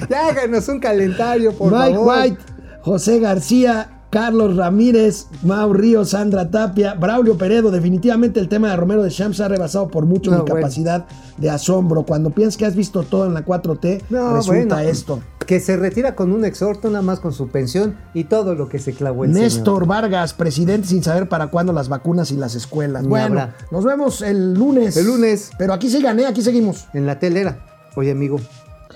[0.10, 2.18] Ya háganos un calendario, por Mike favor.
[2.22, 2.38] White,
[2.82, 7.72] José García, Carlos Ramírez, Mau Ríos, Sandra Tapia, Braulio Peredo.
[7.72, 10.56] Definitivamente el tema de Romero de Champs ha rebasado por mucho No, mi bueno.
[10.58, 11.06] capacidad
[11.38, 12.04] de asombro.
[12.04, 15.22] Cuando piensas que has visto todo en la 4T, No, resulta bueno, esto.
[15.48, 18.80] Que se retira con un exhorto, nada más con su pensión y todo lo que
[18.80, 19.88] se clavó el Néstor señor.
[19.88, 23.04] Vargas, presidente sin saber para cuándo las vacunas y las escuelas.
[23.04, 23.56] Ni bueno, habrá.
[23.72, 24.98] nos vemos el lunes.
[24.98, 25.52] El lunes.
[25.58, 26.26] Pero aquí sigan, ¿eh?
[26.26, 26.88] Aquí seguimos.
[26.94, 27.66] En la telera.
[27.96, 28.42] Oye, amigo.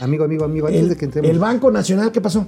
[0.02, 1.32] Amigo, amigo, amigo, antes El, de que entremos.
[1.32, 2.46] el Banco Nacional, ¿qué pasó?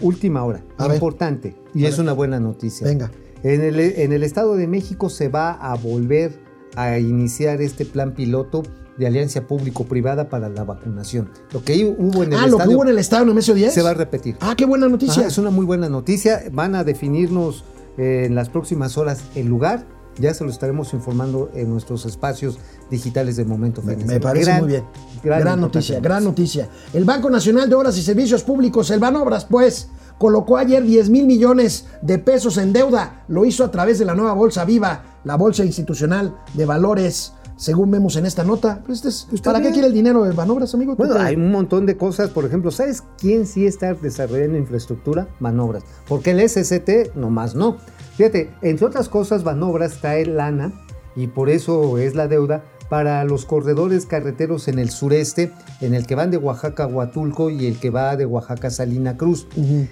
[0.00, 0.62] Última hora.
[0.76, 0.96] A ver.
[0.96, 1.56] importante.
[1.74, 2.00] Y es ver.
[2.02, 2.86] una buena noticia.
[2.86, 3.10] Venga.
[3.42, 6.40] En el, en el Estado de México se va a volver
[6.76, 8.62] a iniciar este plan piloto
[8.96, 11.30] de alianza público-privada para la vacunación.
[11.52, 13.54] Lo que hubo en el Ah, lo que estadio hubo en el Estado en Nemesio
[13.54, 13.72] 10.
[13.72, 14.36] se va a repetir.
[14.40, 15.20] Ah, qué buena noticia.
[15.22, 16.42] Ajá, es una muy buena noticia.
[16.52, 17.64] Van a definirnos
[17.96, 19.86] eh, en las próximas horas el lugar.
[20.18, 22.58] Ya se lo estaremos informando en nuestros espacios
[22.90, 23.82] digitales de momento.
[23.82, 24.14] Me, Financiero.
[24.14, 24.84] me parece Gran- muy bien.
[25.22, 26.68] gran Gran, noticia, gran noticia.
[26.92, 29.88] El Banco Nacional de Obras y Servicios Públicos, el Banobras, pues,
[30.18, 33.24] colocó ayer 10 mil millones de pesos en deuda.
[33.28, 37.32] Lo hizo a través de la nueva Bolsa Viva, la Bolsa Institucional de Valores.
[37.58, 40.72] Según vemos en esta nota, pues, este es- ¿para qué quiere el dinero de Banobras,
[40.74, 40.92] amigo?
[40.94, 42.30] ¿Tú Bueno, hay un montón de cosas.
[42.30, 45.26] Por ejemplo, ¿sabes quién sí está desarrollando infraestructura?
[45.40, 45.82] Manobras.
[46.06, 47.76] Porque el SST nomás no.
[48.16, 50.72] Fíjate, entre otras cosas, Manobras trae lana
[51.16, 56.06] y por eso es la deuda para los corredores carreteros en el sureste, en el
[56.06, 59.46] que van de Oaxaca a Huatulco y el que va de Oaxaca a Salina Cruz.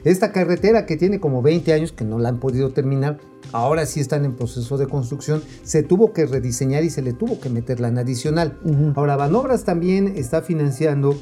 [0.04, 3.18] Esta carretera que tiene como 20 años, que no la han podido terminar,
[3.52, 7.40] ahora sí están en proceso de construcción, se tuvo que rediseñar y se le tuvo
[7.40, 8.58] que meter lana adicional.
[8.94, 11.16] Ahora, Banobras también está financiando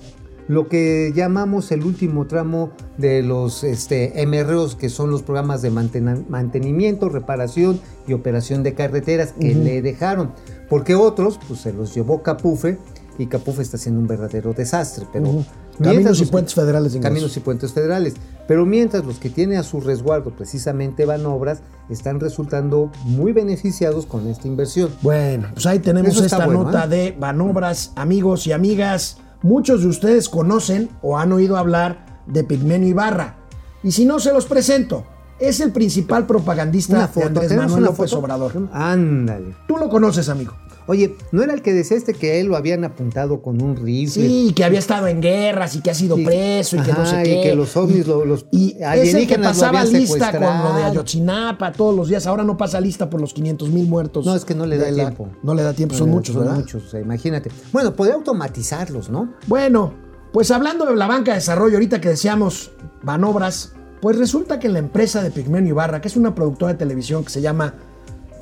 [0.46, 5.70] lo que llamamos el último tramo de los este, MROs, que son los programas de
[5.70, 10.32] mantenimiento, reparación y operación de carreteras que le dejaron.
[10.68, 12.78] Porque otros, pues se los llevó Capufe
[13.18, 15.06] y Capufe está haciendo un verdadero desastre.
[15.12, 15.44] Pero
[15.80, 16.96] Caminos y que- puentes federales.
[16.96, 18.14] Caminos y puentes federales.
[18.46, 24.26] Pero mientras los que tiene a su resguardo precisamente Banobras están resultando muy beneficiados con
[24.28, 24.90] esta inversión.
[25.02, 26.88] Bueno, pues ahí tenemos esta bueno, nota ¿eh?
[26.88, 29.18] de Banobras, amigos y amigas.
[29.42, 33.36] Muchos de ustedes conocen o han oído hablar de Pigmenio Ibarra.
[33.82, 35.04] Y si no, se los presento.
[35.38, 38.20] Es el principal propagandista Una de foto, Andrés ¿tenemos Manuel López foto?
[38.22, 38.68] Obrador.
[38.72, 39.54] Ándale.
[39.66, 40.54] Tú lo conoces, amigo.
[40.86, 44.22] Oye, ¿no era el que decía este que él lo habían apuntado con un rifle?
[44.28, 47.06] Sí, que había estado en guerras y que ha sido Y- preso y que no
[47.06, 47.40] sé y qué.
[47.42, 50.84] que los ovnis lo- los y es el que pasaba lista con lo de.
[50.84, 52.26] Ayotzinapa todos los días.
[52.26, 54.26] Ahora no pasa lista por los 500 mil muertos.
[54.26, 55.28] No, es que no le da la- tiempo.
[55.42, 56.58] No le da tiempo, son No, muchos, son ¿verdad?
[56.58, 57.50] muchos, sea, imagínate.
[57.72, 59.32] Bueno, podría automatizarlos, ¿no?
[59.46, 59.94] Bueno,
[60.34, 62.72] pues hablando de la banca de desarrollo, ahorita que decíamos
[63.02, 63.72] Banobras,
[64.04, 67.30] pues resulta que la empresa de Pigmenio Ibarra, que es una productora de televisión que
[67.30, 67.72] se llama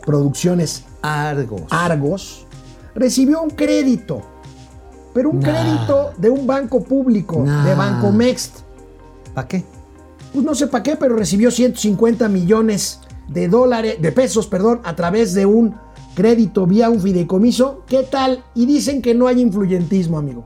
[0.05, 1.63] Producciones Argos.
[1.71, 2.47] Argos,
[2.97, 4.23] recibió un crédito,
[5.15, 5.53] pero un Nah.
[5.53, 7.65] crédito de un banco público, Nah.
[7.65, 8.57] de Bancomext.
[9.35, 9.63] ¿Para qué?
[10.33, 12.99] Pues no sé para qué, pero recibió 150 millones
[13.29, 15.77] de dólares, de pesos, perdón, a través de un
[16.17, 17.85] crédito vía un fideicomiso.
[17.87, 18.43] ¿Qué tal?
[18.57, 20.43] Y dicen que no hay influyentismo, amigo.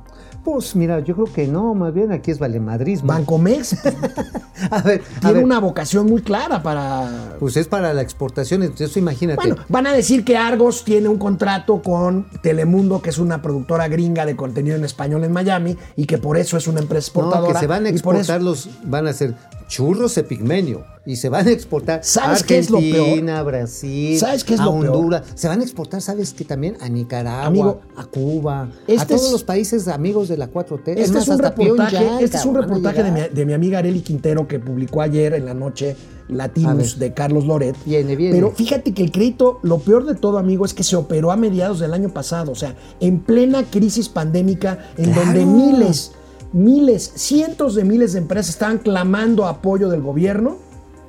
[0.47, 3.09] Pues mira, yo creo que no, más bien aquí es valemadrismo.
[3.09, 3.85] Bancomext
[4.71, 7.35] a ver, a tiene ver, una vocación muy clara para...
[7.41, 9.41] pues es para la exportación, entonces imagínate.
[9.45, 13.89] Bueno, van a decir que Argos tiene un contrato con Telemundo, que es una productora
[13.89, 17.23] gringa de contenido en español en Miami, y que por eso es una empresa no,
[17.23, 17.53] exportadora.
[17.53, 19.35] que se van a exportar los, van a ser
[19.69, 22.97] churros de pigmenio y se van a exportar ¿Sabes a qué es lo peor?
[23.01, 24.97] Argentina, Brasil, ¿Sabes qué es a lo peor?
[24.97, 26.77] Honduras, se van a exportar, ¿sabes qué también?
[26.81, 30.93] A Nicaragua, Amigo, a Cuba, a este todos es- los países amigos de la 4T.
[31.01, 34.01] Este más, es un reportaje, este es un reportaje de mi, de mi amiga Areli
[34.01, 35.97] Quintero que publicó ayer en la noche
[36.29, 37.77] Latinos de Carlos Loret.
[37.85, 38.35] Viene, viene.
[38.35, 41.37] Pero fíjate que el crédito, lo peor de todo, amigo, es que se operó a
[41.37, 45.23] mediados del año pasado, o sea, en plena crisis pandémica, en Claro.
[45.25, 46.13] donde miles,
[46.53, 50.57] miles, cientos de miles de empresas estaban clamando apoyo del gobierno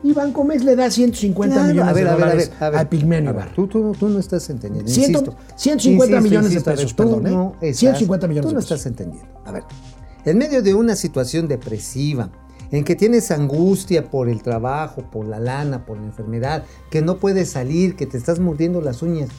[0.03, 2.79] y Bancomex le da 150 Claro, millones ver, de a ver, a ver, a ver.
[2.79, 3.55] al Pigmenio A ver, Ibarra.
[3.55, 4.91] Tú, tú, tú no estás entendiendo.
[4.91, 5.37] Ciento- insisto.
[5.55, 7.31] 150 millones de pesos, tú perdón, ¿eh?
[7.31, 8.71] no estás- 150 millones Tú de no pesos.
[8.77, 9.27] estás entendiendo.
[9.45, 9.63] A ver,
[10.25, 12.29] en medio de una situación depresiva,
[12.69, 17.17] en que tienes angustia por el trabajo, por la lana, por la enfermedad, que no
[17.17, 19.29] puedes salir, que te estás mordiendo las uñas.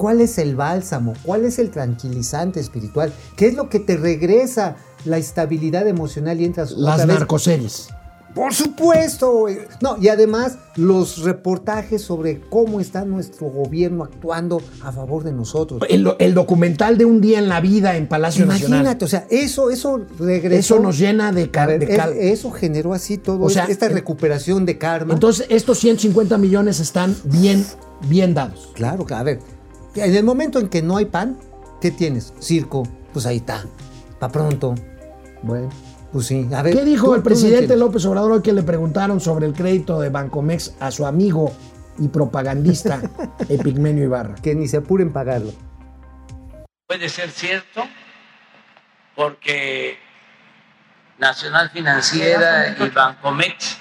[0.00, 1.12] ¿Cuál es el bálsamo?
[1.22, 3.12] ¿Cuál es el tranquilizante espiritual?
[3.36, 7.88] ¿Qué es lo que te regresa la estabilidad emocional y entras Las narcoseries.
[8.34, 9.46] Por supuesto.
[9.82, 15.82] No, y además los reportajes sobre cómo está nuestro gobierno actuando a favor de nosotros.
[15.88, 18.78] El, el documental de un día en la vida en Palacio Nacional.
[18.80, 20.76] Imagínate, o sea, eso, eso regresó.
[20.76, 23.64] Eso nos llena de, car- ver, de es- cal- eso generó así todo, O sea,
[23.64, 25.12] esta recuperación de karma.
[25.12, 27.66] Entonces, estos 150 millones están bien,
[28.08, 28.70] bien dados.
[28.74, 29.40] claro, a ver,
[29.94, 31.38] en el momento en que no hay pan,
[31.80, 32.32] ¿qué tienes?
[32.40, 32.82] Circo,
[33.12, 33.64] pues ahí está,
[34.18, 34.74] pa' pronto.
[35.42, 35.68] Bueno.
[36.12, 36.74] Pues sí, a ver.
[36.74, 37.76] ¿Qué dijo tú- el presidente.
[37.76, 41.52] López Obrador hoy que le preguntaron sobre el crédito de Bancomex a su amigo
[41.98, 43.00] y propagandista
[43.48, 44.34] Epigmenio Ibarra?
[44.34, 45.52] Que ni se apuren pagarlo.
[46.88, 47.84] Puede ser cierto
[49.14, 49.98] porque
[51.18, 53.76] Nacional Financiera y Bancomex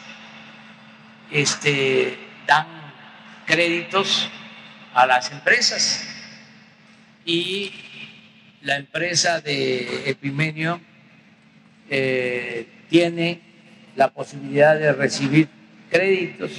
[1.32, 2.16] este,
[2.48, 2.68] dan
[3.48, 4.30] créditos
[4.94, 6.04] a las empresas
[7.26, 7.72] y
[8.62, 10.82] la empresa de Epimenio
[11.90, 13.42] eh, tiene
[13.96, 15.48] la posibilidad de recibir
[15.90, 16.52] créditos,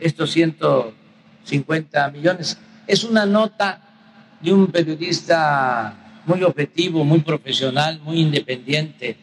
[0.00, 2.58] estos 150 millones.
[2.86, 3.80] Es una nota
[4.40, 9.16] de un periodista muy objetivo, muy profesional, muy independiente,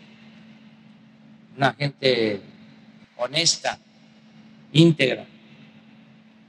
[1.58, 2.42] una gente
[3.18, 3.78] honesta,
[4.72, 5.26] íntegra,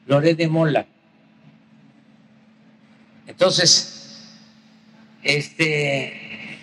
[0.07, 0.87] Loret de Mola.
[3.33, 4.29] Entonces,
[5.23, 6.59] este,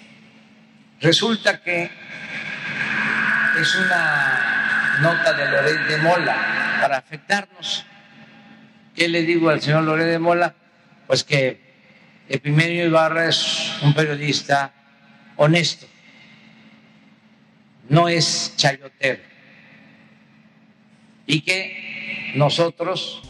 [1.01, 1.89] resulta que
[3.59, 7.85] es una nota de Loret de Mola para afectarnos.
[8.95, 10.53] ¿Qué le digo al señor Loret de Mola?
[11.07, 11.59] Pues que
[12.29, 14.71] Epimenio Ibarra es un periodista
[15.37, 15.87] honesto,
[17.89, 19.23] no es chayotero.
[21.25, 23.23] Y que nosotros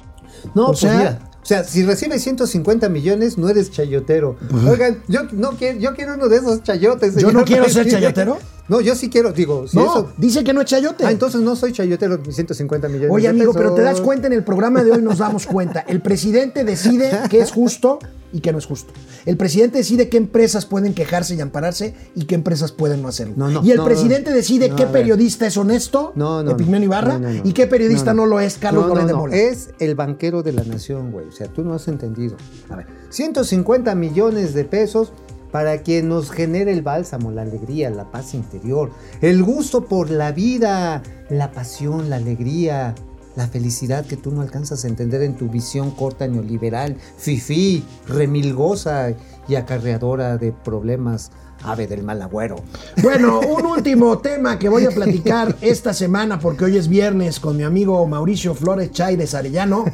[0.54, 1.20] No, O pues sea-
[1.50, 4.36] sea, si recibes 150 millones, no eres chayotero.
[4.70, 7.16] Oigan, yo no quiero, yo quiero uno de esos chayotes.
[7.16, 8.38] ¿Yo no quiero ser chayotero?
[8.68, 10.14] No, yo sí quiero, digo, si no, eso.
[10.18, 11.04] dice que no es chayote.
[11.04, 13.12] Ah, entonces no soy chayotero, mis 150 millones.
[13.12, 15.80] Oye, amigo, pero te das cuenta, en el programa de hoy nos damos cuenta.
[15.88, 17.97] El presidente decide qué es justo
[18.32, 18.94] y qué no es justo.
[19.26, 23.34] El presidente decide qué empresas pueden quejarse y ampararse y qué empresas pueden no hacerlo.
[23.38, 26.44] No, no, y el no, presidente decide qué periodista es honesto, no.
[26.80, 29.14] Ibarra, y qué periodista no, lo es, Carlos No, de.
[29.14, 29.36] Mola.
[29.36, 31.28] Es el banquero de la nación, güey.
[31.28, 32.38] O sea, tú no has entendido.
[32.70, 35.12] A ver, 150 millones de pesos
[35.52, 40.32] para que nos genere el bálsamo, la alegría, la paz interior, el gusto por la
[40.32, 42.94] vida, la pasión, la alegría,
[43.40, 49.14] la felicidad que tú no alcanzas a entender en tu visión corta neoliberal, fifí, remilgosa
[49.48, 51.32] y acarreadora de problemas,
[51.64, 52.58] ave del mal agüero.
[53.02, 57.56] Bueno, un último tema que voy a platicar esta semana, porque hoy es viernes con
[57.56, 59.86] mi amigo Mauricio Flores Chaires Arellano,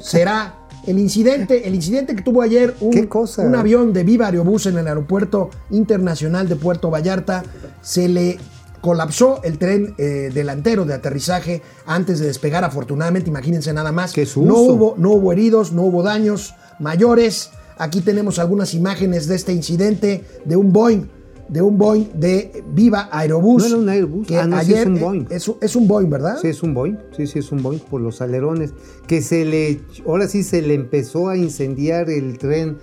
[0.00, 4.78] será el incidente, el incidente que tuvo ayer un, un avión de Viva Aerobús en
[4.78, 7.44] el aeropuerto internacional de Puerto Vallarta.
[7.82, 8.38] Se le
[8.80, 14.12] colapsó el tren eh, delantero de aterrizaje antes de despegar, afortunadamente, imagínense nada más.
[14.12, 14.48] ¡Qué susto!
[14.50, 17.50] no hubo, no hubo heridos, no hubo daños mayores.
[17.78, 21.06] Aquí tenemos algunas imágenes de este incidente de un Boeing,
[21.48, 23.62] de un Boeing de Viva Aerobús.
[23.62, 24.26] No era un Airbus.
[24.26, 25.26] Que Ah, no, sí ayer es un eh, Boeing.
[25.30, 26.36] Es, un- es un Boeing, ¿verdad?
[26.40, 26.96] Sí, es un Boeing.
[27.16, 28.72] Sí, sí, es un Boeing por los alerones.
[29.06, 32.78] Que se le, ahora sí se le empezó a incendiar el tren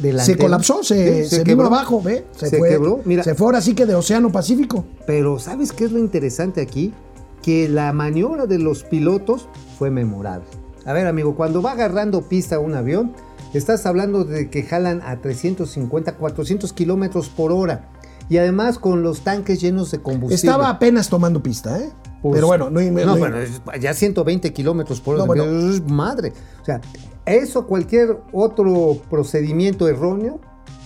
[0.00, 0.24] delantero.
[0.24, 1.64] se colapsó, se, Sí, se quebró.
[1.64, 2.26] vino abajo, ¿ve?
[2.36, 3.22] Se quebró, mira.
[3.24, 4.84] Se fue ahora sí que de Océano Pacífico.
[5.06, 6.92] Pero ¿sabes qué es lo interesante aquí?
[7.42, 10.46] Que la maniobra de los pilotos fue memorable.
[10.84, 13.12] A ver, amigo, cuando va agarrando pista un avión,
[13.54, 17.88] estás hablando de que jalan a 350, 400 kilómetros por hora.
[18.28, 20.34] Y además con los tanques llenos de combustible.
[20.36, 21.90] Estaba apenas tomando pista, ¿eh?
[22.22, 25.22] Pues, Pero bueno, no, no, bueno, es- ya 120 kilómetros por hora.
[25.24, 25.82] No, bueno.
[25.88, 26.32] madre.
[26.60, 26.80] O sea,
[27.26, 30.40] eso, cualquier otro procedimiento erróneo,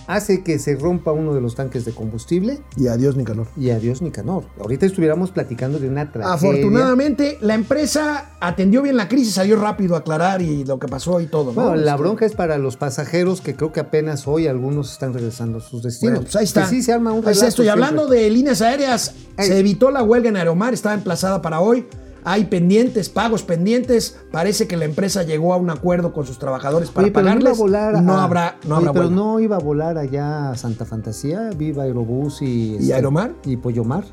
[0.07, 3.47] hace que se rompa uno de los tanques de combustible Y adiós, Nicanor.
[3.57, 4.43] y adiós Nicanor.
[4.59, 6.31] Ahorita estuviéramos platicando de una tragedia.
[6.35, 11.21] Afortunadamente, la empresa atendió bien la crisis, salió rápido a aclarar y lo que pasó
[11.21, 11.45] y todo.
[11.45, 11.53] ¿no?
[11.53, 15.11] Bueno, la Este, bronca es para los pasajeros que creo que apenas hoy algunos están
[15.11, 16.13] regresando a sus destinos.
[16.13, 16.61] Bueno, pues ahí está.
[16.65, 17.63] Que sí se arma un Ahí está relajo esto.
[17.63, 17.83] Y siempre.
[17.85, 19.47] hablando de líneas aéreas, Ey.
[19.47, 21.87] se evitó la huelga en Aeromar, estaba emplazada para hoy.
[22.27, 24.17] Hay pendientes, pagos pendientes.
[24.31, 27.31] Parece que la empresa llegó a un acuerdo con sus trabajadores para Oye, pero no
[27.31, 27.59] iba pagarles.
[27.59, 29.15] a volar y no a- habrá, no Oye, habrá pero huelga.
[29.23, 32.75] no iba a volar allá a Santa Fantasía, Viva Aerobús y...
[32.77, 33.33] este, Aeromar?
[33.45, 34.03] Y Pollomar.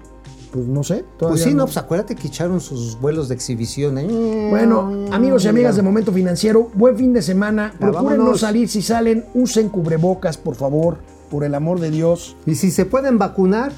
[0.53, 1.07] Pues no sé.
[1.19, 3.97] Pues sí, no, pues acuérdate que echaron sus vuelos de exhibición.
[3.97, 4.49] ¿eh?
[4.51, 7.73] Bueno, amigos y amigas de Momento Financiero, buen fin de semana.
[7.81, 8.69] Procuren no salir.
[8.69, 10.99] Si salen, usen cubrebocas, por favor,
[11.31, 12.37] por el amor de Dios.
[12.45, 13.73] Y si se pueden vacunar,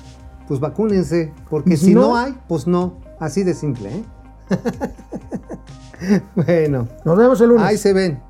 [0.49, 2.01] pues vacúnense, porque ¿Y si si no?
[2.09, 2.17] no?
[2.17, 4.05] hay, pues no, así de simple, ¿eh?
[6.35, 7.65] bueno, Nos vemos el lunes.
[7.67, 8.21] ahí se ven.